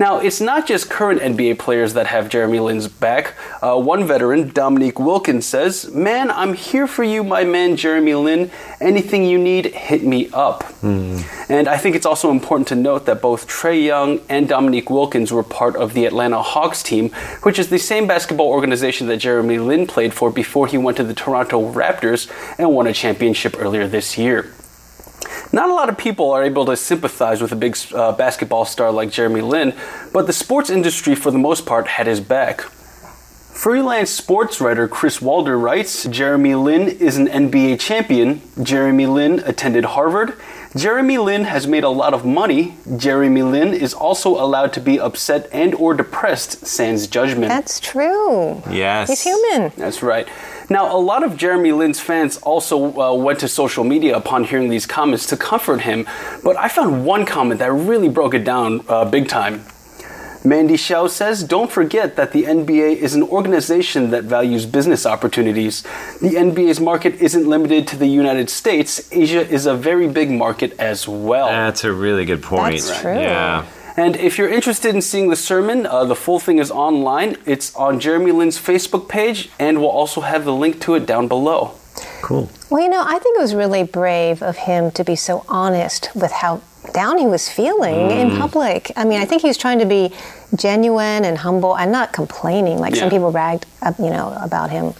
[0.00, 3.34] Now, it's not just current NBA players that have Jeremy Lin's back.
[3.62, 8.50] Uh, one veteran, Dominique Wilkins, says, Man, I'm here for you, my man Jeremy Lin.
[8.80, 10.64] Anything you need, hit me up.
[10.82, 15.32] And I think it's also important to note that both Trae Young and Dominique Wilkins
[15.32, 17.10] were part of the Atlanta Hawks team,
[17.42, 21.04] which is the same basketball organization that Jeremy Lin played for before he went to
[21.04, 24.52] the Toronto Raptors and won a championship earlier this year.
[25.52, 28.90] Not a lot of people are able to sympathize with a big uh, basketball star
[28.90, 29.74] like Jeremy Lin,
[30.12, 32.62] but the sports industry, for the most part, had his back.
[33.54, 38.42] Freelance sports writer Chris Walder writes Jeremy Lin is an NBA champion.
[38.60, 40.34] Jeremy Lin attended Harvard.
[40.76, 42.74] Jeremy Lin has made a lot of money.
[42.96, 47.48] Jeremy Lin is also allowed to be upset and or depressed sans judgment.
[47.48, 48.60] That's true.
[48.68, 49.08] Yes.
[49.08, 49.72] He's human.
[49.76, 50.26] That's right.
[50.68, 54.68] Now, a lot of Jeremy Lin's fans also uh, went to social media upon hearing
[54.68, 56.08] these comments to comfort him,
[56.42, 59.64] but I found one comment that really broke it down uh, big time.
[60.46, 65.82] Mandy Xiao says, Don't forget that the NBA is an organization that values business opportunities.
[66.20, 70.78] The NBA's market isn't limited to the United States, Asia is a very big market
[70.78, 71.46] as well.
[71.46, 72.82] That's a really good point.
[72.82, 73.18] That's true.
[73.18, 73.66] Yeah.
[73.96, 77.36] And if you're interested in seeing the sermon, uh, the full thing is online.
[77.46, 81.28] It's on Jeremy Lin's Facebook page, and we'll also have the link to it down
[81.28, 81.72] below.
[82.20, 82.50] Cool.
[82.70, 86.10] Well, you know, I think it was really brave of him to be so honest
[86.14, 86.60] with how
[86.92, 88.38] down he was feeling in Mm.
[88.38, 88.92] public.
[88.96, 90.12] I mean, I think he was trying to be
[90.54, 94.94] genuine and humble and not complaining like some people bragged, uh, you know, about him.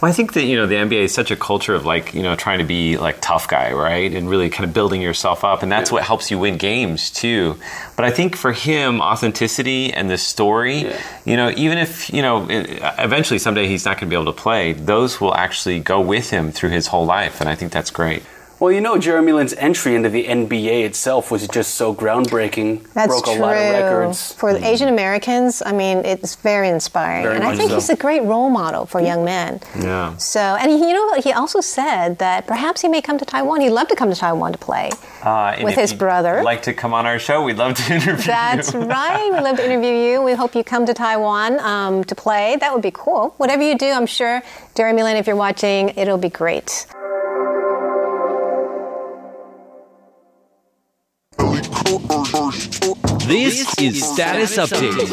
[0.00, 2.22] Well, I think that you know the NBA is such a culture of like you
[2.22, 5.62] know trying to be like tough guy, right, and really kind of building yourself up,
[5.62, 7.56] and that's what helps you win games too.
[7.94, 10.96] But I think for him, authenticity and the story, Yeah.
[11.24, 12.46] you know, even if you know
[12.98, 16.30] eventually someday he's not going to be able to play, those will actually go with
[16.30, 18.22] him through his whole life, and I think that's great.
[18.58, 22.90] Well, you know, Jeremy Lin's entry into the NBA itself was just so groundbreaking.
[22.94, 23.34] That's Broke true.
[23.34, 24.32] a lot of records.
[24.32, 27.24] For the Asian Americans, I mean, it's very inspiring.
[27.24, 27.74] Very and I think so.
[27.74, 29.60] he's a great role model for young men.
[29.78, 30.16] Yeah.
[30.16, 33.60] So, and he, you know, he also said that perhaps he may come to Taiwan.
[33.60, 34.90] He'd love to come to Taiwan to play.
[35.22, 36.42] Uh, With if his you'd brother.
[36.42, 37.42] Like to come on our show?
[37.44, 38.80] We'd love to interview That's you.
[38.80, 39.30] right.
[39.32, 40.22] We'd love to interview you.
[40.22, 42.56] We hope you come to Taiwan um, to play.
[42.60, 43.34] That would be cool.
[43.36, 44.42] Whatever you do, I'm sure,
[44.74, 46.86] Jeremy Lin, if you're watching, it'll be great.
[51.96, 55.10] This is Status Update.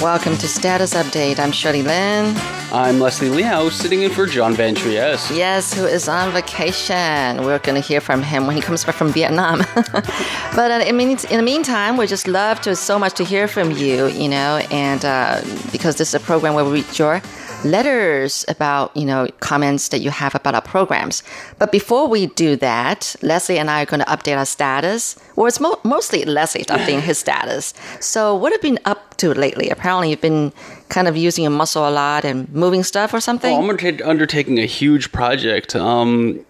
[0.00, 1.40] Welcome to Status Update.
[1.40, 2.36] I'm Shirley Lin.
[2.70, 5.32] I'm Leslie Liao, sitting in for John Van Trieste.
[5.32, 7.42] Yes, who is on vacation.
[7.44, 9.58] We're going to hear from him when he comes back from Vietnam.
[9.74, 13.72] but uh, I in the meantime, we just love to so much to hear from
[13.72, 15.40] you, you know, and uh,
[15.72, 17.20] because this is a program where we read your
[17.64, 21.22] letters about, you know, comments that you have about our programs.
[21.58, 25.16] But before we do that, Leslie and I are going to update our status.
[25.36, 27.74] Well, it's mo- mostly Leslie updating his status.
[28.00, 29.68] So, what have you been up to lately?
[29.70, 30.52] Apparently, you've been
[30.88, 33.56] kind of using your muscle a lot and moving stuff or something.
[33.56, 33.68] I'm
[34.04, 35.74] undertaking a huge project.
[35.74, 36.44] Um,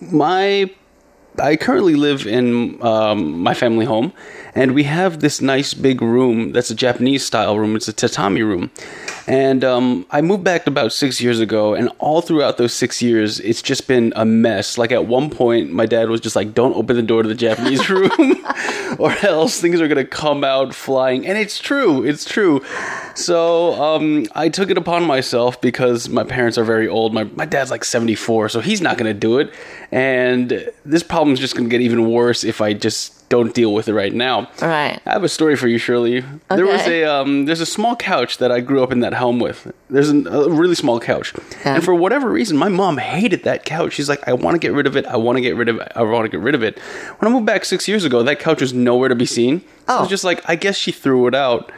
[0.00, 0.70] my,
[1.38, 4.12] I currently live in um, my family home,
[4.54, 7.74] and we have this nice big room that's a Japanese style room.
[7.74, 8.70] It's a tatami room,
[9.26, 13.40] and um, I moved back about six years ago, and all throughout those six years,
[13.40, 14.78] it's just been a mess.
[14.78, 17.34] Like at one point, my dad was just like, "Don't open the door to the
[17.34, 18.10] Japanese room,
[18.98, 22.04] or else things are gonna come out flying." And it's true.
[22.04, 22.62] It's true.
[23.14, 27.14] So um, I took it upon myself because my parents are very old.
[27.14, 29.52] My, my dad's like 74, so he's not going to do it.
[29.92, 33.72] And this problem is just going to get even worse if I just don't deal
[33.72, 34.48] with it right now.
[34.62, 35.00] All right.
[35.06, 36.18] I have a story for you, Shirley.
[36.18, 36.26] Okay.
[36.50, 39.38] There was a um, there's a small couch that I grew up in that home
[39.40, 39.72] with.
[39.90, 41.32] There's an, a really small couch,
[41.64, 41.74] Yeah.
[41.76, 43.94] and for whatever reason, my mom hated that couch.
[43.94, 45.06] She's like, I want to get rid of it.
[45.06, 45.90] I want to get rid of it.
[45.96, 46.78] I want to get rid of it.
[47.18, 49.60] When I moved back six years ago, that couch was nowhere to be seen.
[49.60, 50.00] So I Oh.
[50.02, 51.72] was just like, I guess she threw it out.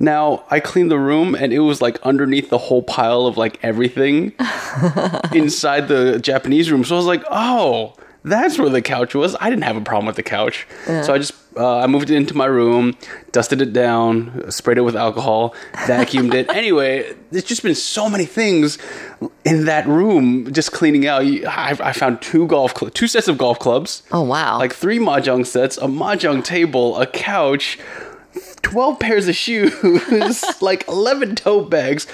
[0.00, 3.58] Now I cleaned the room and it was like underneath the whole pile of like
[3.64, 4.32] everything
[5.32, 6.84] inside the Japanese room.
[6.84, 7.94] So I was like, oh,
[8.28, 9.36] that's where the couch was.
[9.40, 10.66] I didn't have a problem with the couch.
[10.86, 12.96] So I just uh, I moved it into my room,
[13.32, 16.48] dusted it down, sprayed it with alcohol, vacuumed it.
[16.58, 18.78] Anyway, there's just been so many things
[19.44, 21.22] in that room just cleaning out.
[21.22, 24.02] I, I found two golf cl- two sets of golf clubs.
[24.12, 24.58] Oh, wow.
[24.58, 27.78] Like three mahjong sets, a mahjong table, a couch,
[28.62, 32.06] 12 pairs of shoes, like 11 tote bags.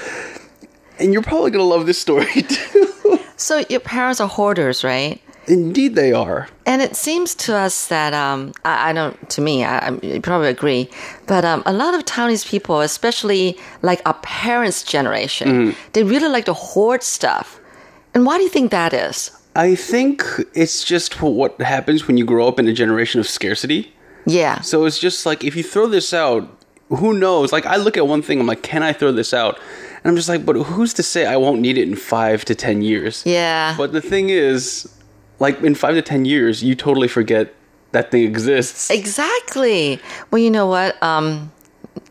[0.98, 3.18] And you're probably going to love this story too.
[3.36, 5.20] So your parents are hoarders, right?
[5.46, 6.48] Indeed, they are.
[6.66, 9.30] And it seems to us that um, I, I don't.
[9.30, 10.88] To me, I, I probably agree,
[11.26, 16.46] but um, a lot of Taiwanese people, especially like our parents' generation, they really like
[16.46, 17.60] to hoard stuff.
[18.14, 19.30] And why do you think that is?
[19.56, 23.92] I think it's just what happens when you grow up in a generation of scarcity.
[24.26, 24.60] Yeah.
[24.62, 26.48] So it's just like if you throw this out,
[26.88, 27.52] who knows?
[27.52, 29.58] Like I look at one thing, I'm like, can I throw this out?
[30.02, 32.54] And I'm just like, but who's to say I won't need it in five to
[32.54, 33.22] ten years?
[33.24, 33.74] Yeah.
[33.76, 34.92] But the thing is,
[35.44, 37.54] like in five to ten years, you totally forget
[37.92, 38.90] that thing exists.
[38.90, 40.00] Exactly.
[40.30, 41.00] Well, you know what?
[41.02, 41.52] Um,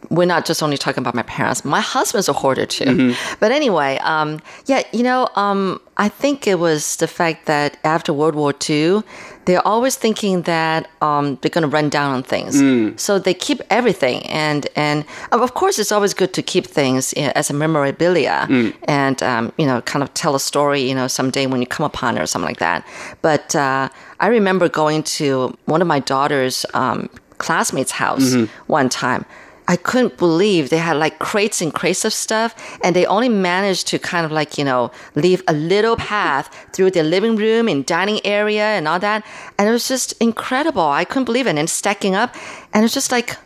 [0.10, 1.66] we're not just only talking about my parents.
[1.66, 3.16] My husband's a hoarder too.
[3.40, 8.14] But anyway, um, yeah, you know, um, I think it was the fact that after
[8.14, 9.02] World War II,
[9.46, 12.56] they're always thinking that um, they're going to run down on things.
[13.00, 17.24] So they keep everything, and and of course, it's always good to keep things you
[17.24, 18.48] know, as a memorabilia,
[18.88, 20.82] and um, you know, kind of tell a story.
[20.82, 22.86] You know, someday when you come upon it or something like that.
[23.22, 28.36] But uh, I remember going to one of my daughter's um, classmates' house
[28.68, 29.26] one time.
[29.68, 33.88] I couldn't believe they had like crates and crates of stuff, and they only managed
[33.88, 37.86] to kind of like, you know, leave a little path through their living room and
[37.86, 39.26] dining area and all that.
[39.58, 40.82] And it was just incredible.
[40.82, 41.58] I couldn't believe it.
[41.58, 42.36] And stacking up,
[42.74, 43.38] and it's just like,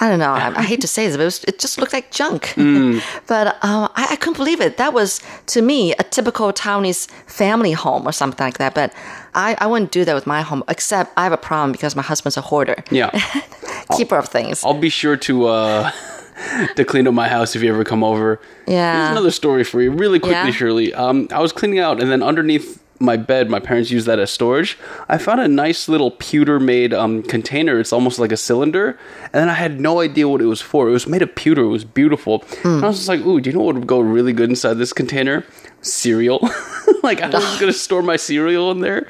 [0.00, 0.32] I don't know.
[0.32, 2.54] I, I hate to say this, but it, was, it just looked like junk.
[3.26, 4.76] but um, I, I couldn't believe it.
[4.76, 8.74] That was, to me, a typical Taiwanese family home or something like that.
[8.74, 8.92] But
[9.34, 12.02] I, I wouldn't do that with my home, except I have a problem because my
[12.02, 12.76] husband's a hoarder.
[12.90, 13.10] Yeah.
[13.96, 14.64] Keeper of things.
[14.64, 15.90] I'll be sure to uh
[16.76, 18.40] to clean up my house if you ever come over.
[18.66, 18.96] Yeah.
[18.98, 20.50] Here's another story for you, really quickly, Yeah?
[20.50, 20.94] Shirley.
[20.94, 24.30] Um, I was cleaning out, and then underneath my bed, my parents use that as
[24.30, 24.78] storage.
[25.08, 27.78] I found a nice little pewter-made um, container.
[27.78, 30.88] It's almost like a cylinder, and then I had no idea what it was for.
[30.88, 31.62] It was made of pewter.
[31.62, 32.44] It was beautiful.
[32.64, 34.74] And I was just like, "Ooh, do you know what would go really good inside
[34.74, 35.44] this container?"
[35.80, 36.40] Cereal.
[37.02, 39.06] like I was gonna store my cereal in there,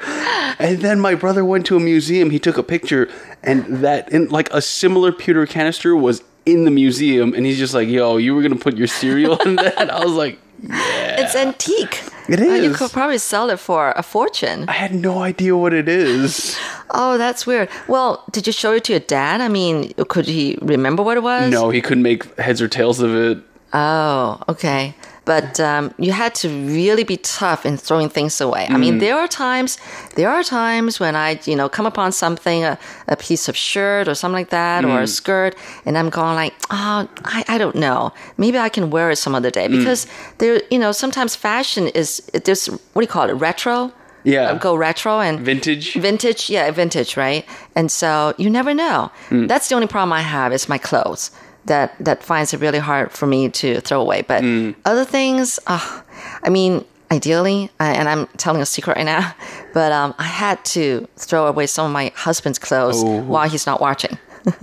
[0.59, 2.30] and then my brother went to a museum.
[2.30, 3.09] He took a picture,
[3.43, 7.72] and that in like a similar pewter canister was in the museum, and he's just
[7.72, 12.02] like, "Yo, you were gonna put your cereal in that?" I was like, It's antique.
[12.28, 14.64] It Uh, you could probably sell it for a fortune.
[14.68, 16.56] I had no idea what it is.
[16.90, 17.68] Oh, that's weird.
[17.86, 19.40] Well, did you show it to your dad?
[19.40, 21.50] I mean, could he remember what it was?
[21.50, 23.38] No, he couldn't make heads or tails of it.
[23.72, 24.94] Oh, okay.
[25.29, 28.66] But um, you had to really be tough in throwing things away.
[28.70, 29.01] I mean, mm.
[29.01, 29.76] there are times,
[30.16, 34.09] there are times when I, you know, come upon something, a, a piece of shirt
[34.09, 35.09] or something like that, or a mm.
[35.09, 35.55] skirt,
[35.85, 38.14] and I'm going like, oh, I, I don't know.
[38.39, 39.76] Maybe I can wear it some other day mm.
[39.76, 40.07] because
[40.39, 43.93] there, you know, sometimes fashion is there's what do you call it, retro?
[44.24, 44.53] Yeah.
[44.53, 45.95] Uh, go retro and Vintage.
[45.95, 50.53] vintage yeah vintage right and so you never know that's the only problem i have
[50.53, 51.31] is my clothes
[51.69, 54.43] that that finds it really hard for me to throw away but
[54.85, 56.01] other things uh,
[56.43, 59.35] i mean ideally I- and i'm telling a secret right now
[59.75, 63.81] but um, i had to throw away some of my husband's clothes while he's not
[63.81, 64.19] watching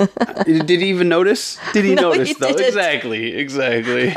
[0.45, 1.59] Did he even notice?
[1.73, 2.47] Did he No, notice he though?
[2.47, 2.65] didn't.
[2.67, 4.13] Exactly, exactly.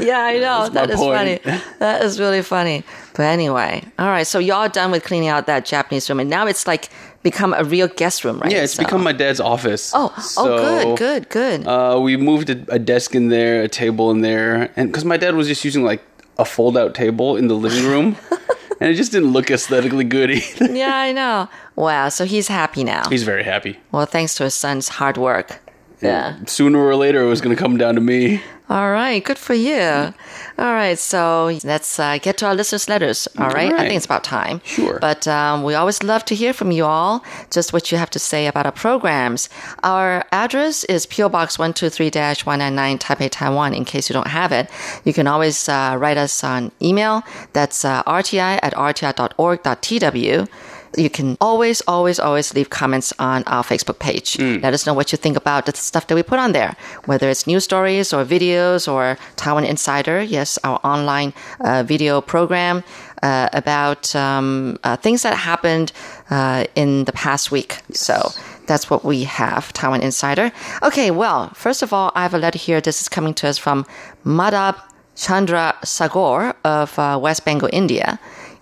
[0.00, 1.16] yeah i know That's that is point.
[1.42, 2.84] funny that is really funny
[3.14, 6.46] but anyway all right so y'all done with cleaning out that japanese room and now
[6.46, 6.88] it's like
[7.22, 9.92] become a real guest room right yeah, it's So- become my dad's office.
[9.94, 11.66] Oh, So, oh, good, good, good.
[11.66, 15.16] Uh, we moved a, a desk in there, a table in there, and because my
[15.16, 16.02] dad was just using like
[16.38, 18.16] a fold-out table in the living room,
[18.80, 20.72] and it just didn't look aesthetically good either.
[20.72, 21.48] yeah, I know.
[21.74, 23.08] Wow, so he's happy now.
[23.08, 23.78] He's very happy.
[23.90, 25.58] well, thanks to his son's hard work.
[26.00, 26.36] Yeah.
[26.46, 28.40] Sooner or later, it was going to come down to me.
[28.70, 30.12] All right, good for you.
[30.58, 33.26] All right, so let's uh, get to our listeners' letters.
[33.38, 34.60] All right, I think it's about time.
[34.62, 34.98] Sure.
[35.00, 38.18] But um, we always love to hear from you all, just what you have to
[38.18, 39.48] say about our programs.
[39.82, 42.10] Our address is PO Box 123
[42.44, 44.68] 199 Taipei, Taiwan, in case you don't have it.
[45.04, 47.22] You can always uh, write us on email.
[47.54, 50.48] That's uh, rti at rti.org.tw.
[50.96, 54.38] You can always, always, always leave comments on our Facebook page.
[54.38, 57.28] Let us know what you think about the stuff that we put on there, whether
[57.28, 60.22] it's news stories or videos or Taiwan Insider.
[60.22, 62.82] Yes, our online uh, video program
[63.22, 65.92] uh, about um, uh, things that happened
[66.30, 67.78] uh, in the past week.
[67.92, 68.30] So
[68.66, 70.52] that's what we have, Taiwan Insider.
[70.82, 72.80] Okay, well, first of all, I have a letter here.
[72.80, 73.84] This is coming to us from
[74.24, 74.76] Madhab
[75.16, 78.18] Chandra Sagor of uh, West Bengal, India.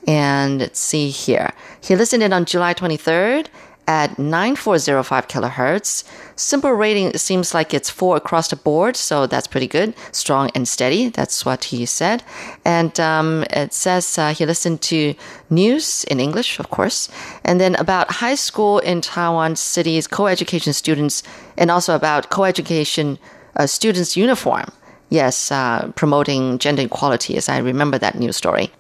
[0.07, 1.53] And let's see here.
[1.83, 3.49] He listened in on July 23rd
[3.89, 6.05] at 9405 kilohertz.
[6.37, 9.95] SINPO rating seems like it's four across the board, so that's pretty good.
[10.13, 11.09] Strong and steady.
[11.09, 12.23] That's what he said.
[12.65, 15.15] And um, it says uh, he listened to
[15.51, 17.09] news in English, of course,
[17.45, 21.23] and then about high school in Taiwan cities, co-education students,
[21.57, 23.19] and also about co-education
[23.57, 24.67] uh, students' uniform.
[25.09, 28.73] Yes, uh, promoting gender equality, as I remember that news story.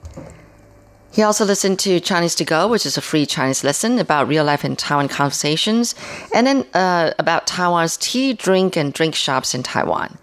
[1.16, 4.44] He also listened to Chinese to Go, which is a free Chinese lesson about real
[4.44, 5.94] life in Taiwan conversations,
[6.34, 10.18] and then uh, about Taiwan's tea, drink, and drink shops in Taiwan.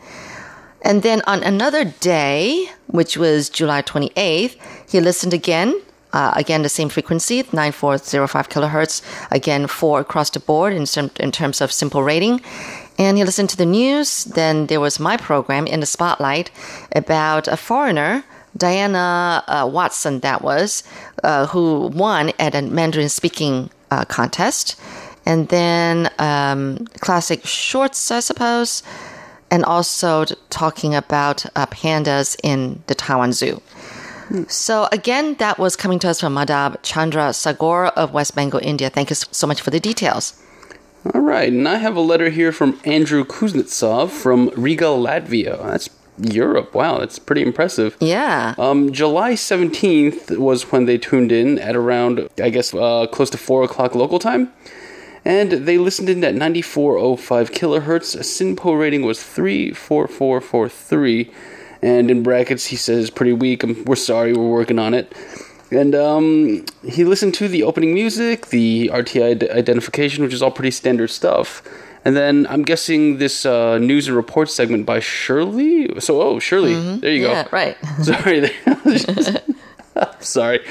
[0.84, 4.56] And then on another day, which was July 28th,
[4.88, 5.82] he listened again.
[6.12, 9.02] Uh, again, the same frequency, 9405 kilohertz.
[9.32, 10.86] Again, four across the board in,
[11.20, 12.39] in terms of SINPO rating.
[13.00, 14.26] And he listened to the news.
[14.26, 16.52] Then there was my program in the spotlight
[16.91, 18.26] about a foreigner,
[18.58, 20.84] Diana uh, Watson, that was,
[21.24, 24.80] uh, who won at a Mandarin speaking uh, contest.
[25.26, 28.84] And then um, classic shorts, I suppose
[29.54, 33.62] and also talking about uh, pandas in the Taiwan Zoo.
[34.47, 38.89] So again, that was coming to us from Madhab Chandra Sagor of West Bengal, India.
[38.89, 40.41] Thank you so much for the details.
[41.14, 45.62] All right, and I have a letter here from Andrew Kuznetsov from Riga, Latvia.
[45.64, 45.88] That's
[46.18, 46.76] Europe.
[46.76, 47.95] Wow, that's pretty impressive.
[47.99, 48.55] Yeah.
[48.57, 53.38] Um, July 17th was when they tuned in at around, I guess, uh, close to
[53.38, 54.51] 4 o'clock local time.
[55.26, 58.16] And they listened in at 9405 kilohertz.
[58.16, 61.32] A SINPO rating was 34443.
[61.82, 63.64] And in brackets, he says, pretty weak.
[63.64, 65.14] Um, we're sorry, we're working on it.
[65.72, 70.51] And um, he listened to the opening music, the RTI id- identification, which is all
[70.51, 71.64] pretty standard stuff.
[72.06, 75.99] And then I'm guessing this uh, news and report segment by Shirley.
[75.99, 77.49] So, oh, Shirley, there you Yeah, go.
[77.51, 77.78] right.
[78.04, 78.49] Sorry.
[80.20, 80.66] Sorry.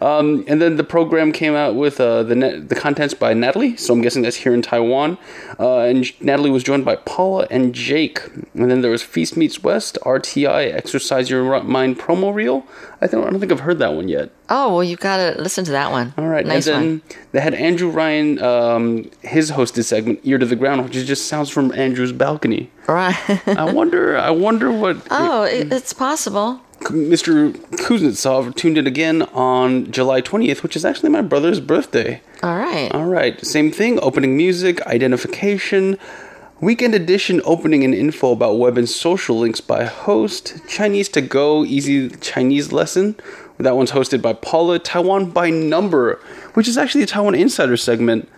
[0.00, 3.76] Um, and then the program came out with uh, the net, the contents by Natalie.
[3.76, 5.18] So I'm guessing that's here in Taiwan.
[5.58, 8.24] Uh, and Natalie was joined by Paula and Jake.
[8.54, 12.66] And then there was Feast Meets West, RTI, Exercise Your Mind promo reel.
[13.00, 14.30] I don't, I don't think I've heard that one yet.
[14.48, 16.14] Oh, well, you've got to listen to that one.
[16.16, 16.46] All right.
[16.46, 17.26] Nice and then one.
[17.32, 21.26] they had Andrew Ryan, um, his hosted segment, Ear to the Ground, which is just
[21.26, 22.70] sounds from Andrew's balcony.
[22.86, 23.16] Right.
[23.46, 26.60] I wonder, I wonder what oh, it, it's possible.
[26.80, 27.52] Mr.
[27.52, 32.20] Kuznetsov tuned in again on July 20th, which is actually my brother's birthday.
[32.42, 32.90] All right.
[32.92, 33.98] All right, same thing.
[34.00, 35.98] Opening music, identification.
[36.60, 40.60] Weekend edition opening and info about web and social links by host.
[40.66, 43.16] Chinese to go, easy Chinese lesson.
[43.58, 44.78] That one's hosted by Paula.
[44.78, 46.16] Taiwan by number,
[46.54, 48.28] which is actually a Taiwan Insider segment,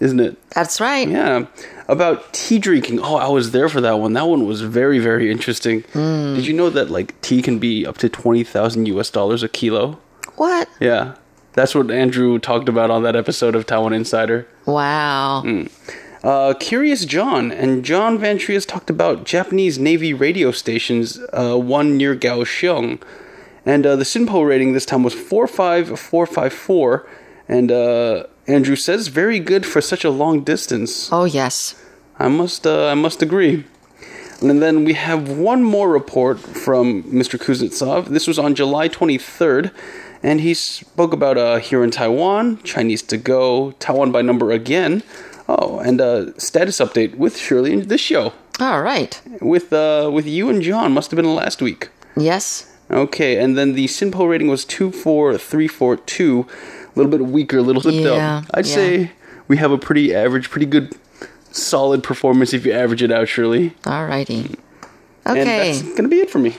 [0.00, 0.36] isn't it?
[0.50, 1.08] That's right.
[1.08, 1.46] Yeah.
[1.86, 3.00] About tea drinking.
[3.00, 4.14] Oh, I was there for that one.
[4.14, 5.82] That one was very, very interesting.
[5.92, 6.34] Hmm.
[6.34, 9.98] Did you know that like tea can be up to 20,000 US dollars a kilo?
[10.36, 10.68] What?
[10.80, 11.16] Yeah.
[11.52, 14.48] That's what Andrew talked about on that episode of Taiwan Insider.
[14.66, 15.44] Wow.
[16.24, 21.96] Uh, Curious John and John Van Triest talked about Japanese Navy radio stations, uh, one
[21.96, 23.00] near Kaohsiung.
[23.66, 27.06] And uh, the SINPO rating this time was 45454.
[27.46, 31.10] And uh, Andrew says, very good for such a long distance.
[31.12, 31.74] Oh, yes.
[32.18, 33.64] I must, uh, I must agree.
[34.40, 37.38] And then we have one more report from Mr.
[37.38, 38.08] Kuznetsov.
[38.08, 39.70] This was on July 23rd,
[40.22, 45.02] and he spoke about uh, here in Taiwan, Chinese to go, Taiwan by number again.
[45.48, 48.32] Oh, and a status update with Shirley in this show.
[48.60, 49.20] All right.
[49.40, 51.88] With uh, with you and John, must have been last week.
[52.16, 52.73] Yes.
[52.94, 56.46] Okay, and then the SINPO rating was 24342.
[56.46, 58.42] A little bit weaker, a little bit Yeah.
[58.52, 58.74] I'd yeah.
[58.74, 59.10] say
[59.48, 60.94] we have a pretty average, pretty good,
[61.50, 63.74] solid performance if you average it out, Shirley.
[63.84, 64.56] All righty.
[65.24, 65.72] And Okay.
[65.72, 66.56] that's going to be it for me.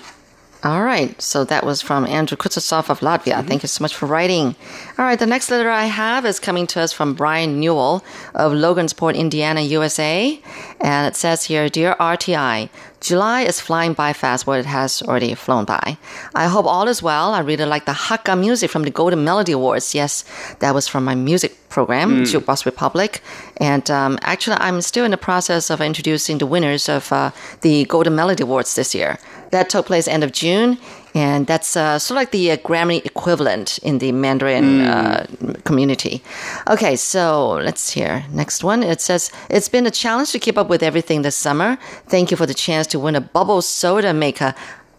[0.64, 1.20] All right.
[1.22, 3.36] So that was from Andrew Kuznetsov of Latvia.
[3.36, 3.48] Mm-hmm.
[3.48, 4.56] Thank you so much for writing.
[4.98, 5.20] All right.
[5.20, 9.62] The next letter I have is coming to us from Brian Newell of Logansport, Indiana,
[9.62, 10.42] USA.
[10.82, 12.70] And it says here, Dear RTI,
[13.06, 14.48] July is flying by fast.
[14.48, 15.96] Well, it has already flown by.
[16.34, 17.36] I hope all is well.
[17.36, 19.94] I really like the Hakka music from the Golden Melody Awards.
[19.94, 20.24] Yes,
[20.58, 23.22] that was from my music program, Jukebox Republic.
[23.58, 27.30] And um, actually, I'm still in the process of introducing the winners of uh,
[27.62, 29.20] the Golden Melody Awards this year.
[29.52, 30.80] That took place end of June,
[31.16, 35.26] and that's uh, sort of like the uh, Grammy equivalent in the Mandarin uh,
[35.64, 36.22] community.
[36.68, 38.84] Okay, so let's hear next one.
[38.84, 41.78] It says it's been a challenge to keep up with everything this summer.
[42.08, 44.54] Thank you for the chance to win a bubble soda maker.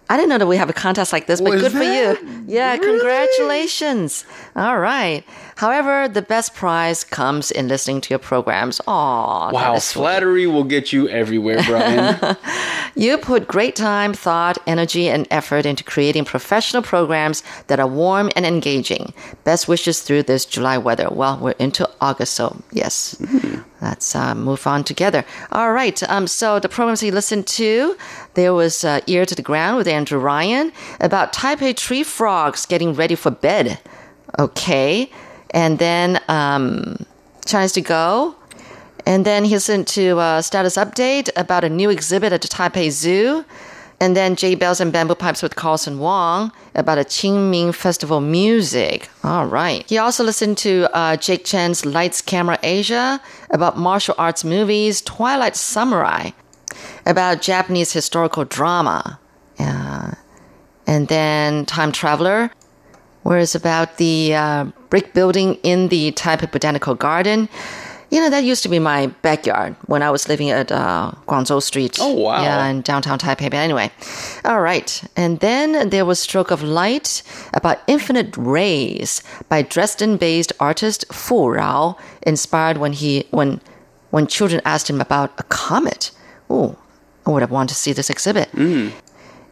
[0.08, 2.44] I didn't know that we have a contest like this, but good for you.
[2.46, 4.24] Yeah, congratulations.
[4.54, 5.24] All right.
[5.56, 8.80] However, the best prize comes in listening to your programs.
[8.86, 12.36] Aw, Wow, flattery will get you everywhere, Brian.
[12.98, 18.30] You put great time, thought, energy, and effort into creating professional programs that are warm
[18.34, 19.12] and engaging.
[19.44, 21.08] Best wishes through this July weather.
[21.10, 23.14] Well, we're into August, so yes.
[23.82, 25.26] Let's uh, move on together.
[25.52, 26.02] All right.
[26.08, 27.98] Um, so the programs you listened to,
[28.32, 32.94] there was uh, Ear to the Ground with Andrew Ryan about Taipei tree frogs getting
[32.94, 33.78] ready for bed.
[34.38, 35.10] Okay.
[35.56, 37.06] And then um,
[37.46, 38.36] to Go.
[39.06, 42.90] And then he listened to a status update about a new exhibit at the Taipei
[42.90, 43.44] Zoo.
[43.98, 49.08] And then Jade Bells and Bamboo Pipes with Carlson Wong about a Qingming Festival music.
[49.24, 49.88] All right.
[49.88, 55.56] He also listened to uh, Jake Chen's Lights Camera Asia about martial arts movies, Twilight
[55.56, 56.32] Samurai,
[57.06, 59.18] about Japanese historical drama.
[59.58, 60.12] Uh,
[60.86, 62.50] and then Time Traveler,
[63.26, 67.48] where it's about the uh, brick building in the Taipei Botanical Garden.
[68.08, 71.60] You know, that used to be my backyard when I was living at uh, Guangzhou
[71.60, 71.98] Street.
[72.00, 72.40] Oh, wow.
[72.40, 73.50] Yeah, in downtown Taipei.
[73.50, 73.90] But anyway,
[74.44, 75.02] all right.
[75.16, 81.96] And then there was Stroke of Light about Infinite Rays by Dresden-based artist Fu Rao,
[82.22, 83.60] inspired when he when
[84.10, 86.12] when children asked him about a comet.
[86.48, 86.76] Oh,
[87.26, 88.54] I would have wanted to see this exhibit.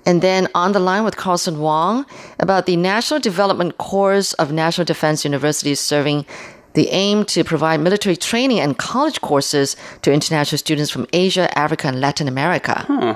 [0.06, 2.06] And then on the line with Carlson Wong
[2.38, 6.26] about the National Development Corps of National Defense University serving
[6.74, 11.88] the aim to provide military training and college courses to international students from Asia, Africa,
[11.88, 12.84] and Latin America.
[12.88, 13.14] Huh.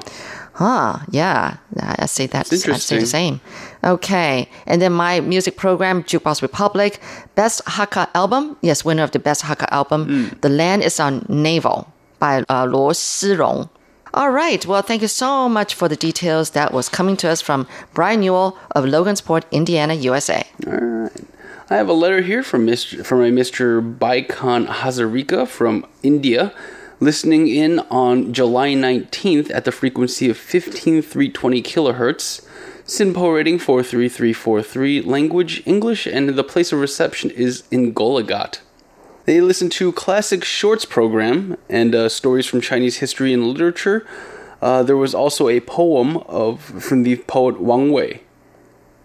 [0.55, 1.59] Huh, yeah.
[1.81, 3.41] I I say that's I'd say the same.
[3.85, 4.49] Okay.
[4.67, 7.01] And then my music program, Jukebox Republic,
[7.37, 8.57] Best Hakka Album.
[8.61, 10.37] Yes, winner of the Best Hakka Album.
[10.41, 11.87] The Land is on Naval
[12.19, 13.69] by uh, Luo Sirong.
[14.15, 14.65] All right.
[14.65, 16.51] Well, thank you so much for the details.
[16.51, 20.45] That was coming to us from Brian Newell of Logansport, Indiana, USA.
[20.67, 21.25] All right.
[21.71, 23.05] I have a letter here from Mr.
[23.05, 23.99] from a Mr.
[23.99, 26.55] Baikon Hazarika from India,
[26.99, 32.47] listening in on July 19th at the frequency of 15320 kilohertz.
[32.87, 38.61] SINPO rating 43343, language English, and the place of reception is in Golaghat.
[39.29, 44.07] They listen to classic shorts program and uh, stories from Chinese history and literature.
[44.63, 48.23] Uh, there was also a poem of from the poet Wang Wei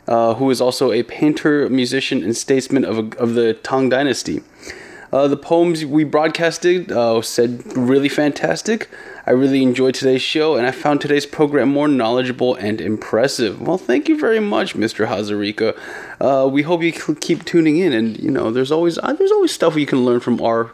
[0.08, 4.42] uh, who is also a painter, musician, and statesman of, of the Tang Dynasty.
[5.12, 8.90] Uh, the poems we broadcasted uh, said really fantastic.
[9.26, 13.62] I really enjoyed today's show, and I found today's program more knowledgeable and impressive.
[13.62, 15.08] Well, thank you very much, Mr.
[15.08, 15.78] Hazarika.
[16.20, 19.52] Uh, we hope you keep tuning in, and you know, there's always uh, there's always
[19.52, 20.72] stuff you can learn from our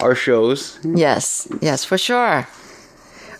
[0.00, 0.78] our shows.
[0.84, 2.46] Yes, yes, for sure.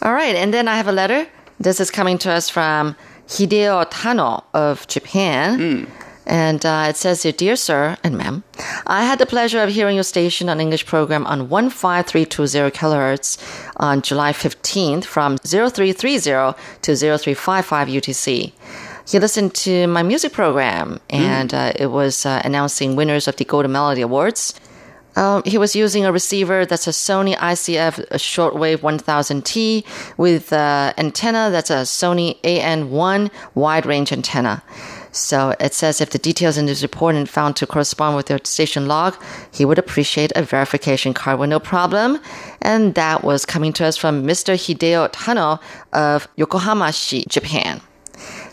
[0.03, 1.29] All right, and then I have a letter.
[1.61, 2.97] This is coming to us from
[3.29, 5.87] Hideo Tano of Japan.
[6.29, 8.45] And uh, it says here, Dear Sir and Ma'am,
[8.87, 13.39] I had the pleasure of hearing your station on English program on 15320 kilohertz
[13.77, 18.53] on July 15th from 0330 to 0355 UTC.
[19.09, 23.47] He listened to my music program, and uh, it was uh, announcing winners of the
[23.47, 24.53] Golden Melody Awards.
[25.17, 29.85] Um, he was using a receiver that's a Sony ICF shortwave 1000T
[30.19, 34.63] with uh, antenna that's a Sony AN1 wide range antenna.
[35.19, 38.39] So it says if the details in this report are found to correspond with your
[38.45, 39.17] station log,
[39.53, 42.19] he would appreciate a verification card with no problem.
[42.63, 44.55] And that was coming to us from Mr.
[44.55, 45.61] Hideo Tano
[45.93, 47.81] of Yokohama-shi, Japan.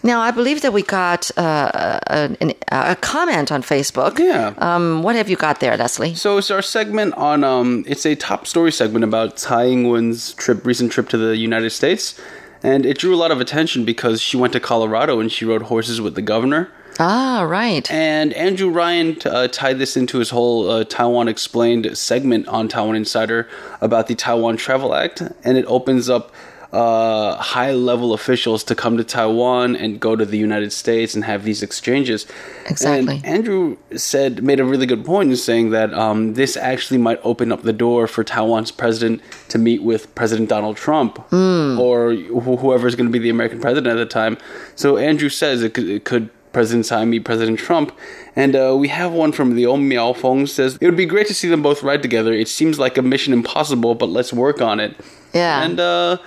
[0.03, 4.19] Now, I believe that we got uh, a, an- a comment on Facebook.
[4.19, 4.53] Yeah.
[4.59, 6.13] Um, what have you got there, Leslie?
[6.13, 10.63] So it's our segment on um it's a top story segment about Tsai Ing-wen's trip
[10.67, 12.19] recent trip to the United States.
[12.65, 15.61] And it drew a lot of attention because she went to Colorado and she rode
[15.61, 16.71] horses with the governor.
[16.99, 17.89] Ah, right.
[17.91, 22.95] And Andrew Ryan uh, tied this into his whole uh, Taiwan Explained segment on Taiwan
[22.95, 23.47] Insider
[23.81, 25.21] about the Taiwan Travel Act.
[25.43, 26.31] And it opens up
[26.75, 31.23] uh, high level officials to come to Taiwan and go to the United States and
[31.23, 32.27] have these exchanges.
[32.65, 33.15] Exactly.
[33.15, 37.21] And Andrew said, made a really good point in saying that um, this actually might
[37.23, 42.59] open up the door for Taiwan's president to meet with President Donald Trump or wh-
[42.59, 44.37] whoever is going to be the American president at the time.
[44.75, 47.97] So Andrew says it could, it could President Tsai meet President Trump.
[48.35, 51.27] And uh, we have one from the old Miao Feng says, It would be great
[51.27, 52.33] to see them both ride together.
[52.33, 54.95] It seems like a mission impossible, but let's work on it.
[55.33, 55.63] Yeah.
[55.63, 56.17] And uh,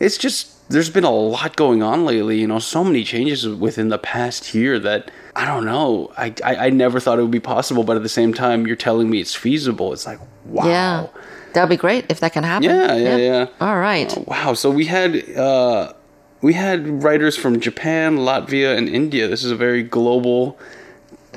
[0.00, 3.88] it's just, there's been a lot going on lately, you know, so many changes within
[3.88, 6.12] the past year that I don't know.
[6.16, 8.76] I, I, I never thought it would be possible, but at the same time, you're
[8.76, 9.92] telling me it's feasible.
[9.92, 10.66] It's like, wow.
[10.66, 11.06] Yeah.
[11.54, 12.64] That'd be great if that can happen.
[12.64, 13.46] Yeah, yeah, yeah.
[13.60, 14.12] All right.
[14.16, 14.52] Oh, wow.
[14.52, 15.94] So we had uh,
[16.42, 19.28] we had writers from Japan, Latvia, and India.
[19.28, 20.58] This is a very global,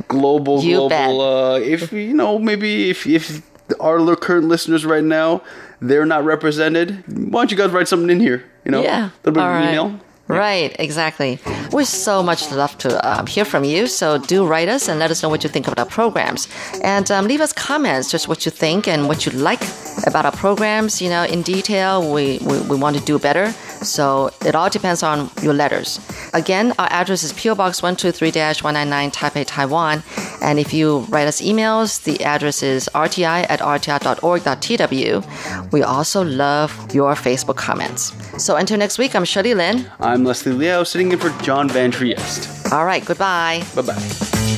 [0.10, 1.22] global, You global.
[1.22, 3.42] Uh, if you know, maybe if if
[3.80, 5.42] our current listeners right now
[5.80, 8.44] they're not represented, why don't you guys write something in here?
[8.66, 9.06] You know, Yeah.
[9.06, 9.70] a little bit All of right.
[9.70, 10.00] email.
[10.28, 11.40] Right, exactly.
[11.74, 15.12] We so much love to um, hear from you, so do write us and let
[15.12, 16.48] us know what you think about our programs.
[16.84, 19.62] And um, leave us comments, just what you think and what you like
[20.08, 21.02] about our programs.
[21.02, 23.54] You know, in detail, we, we, we want to do better.
[23.82, 26.00] So it all depends on your letters.
[26.34, 30.04] Again, our address is PO Box 123-199 Taipei, Taiwan.
[30.42, 35.24] And if you write us emails, the address is rti at rti.org.tw.
[35.72, 38.14] We also love your Facebook comments.
[38.44, 39.90] So until next week, I'm Shirley Lin.
[40.00, 42.72] I'm Leslie Liao, sitting in for John Van Trieste.
[42.72, 43.64] All right, goodbye.
[43.76, 44.58] Bye bye.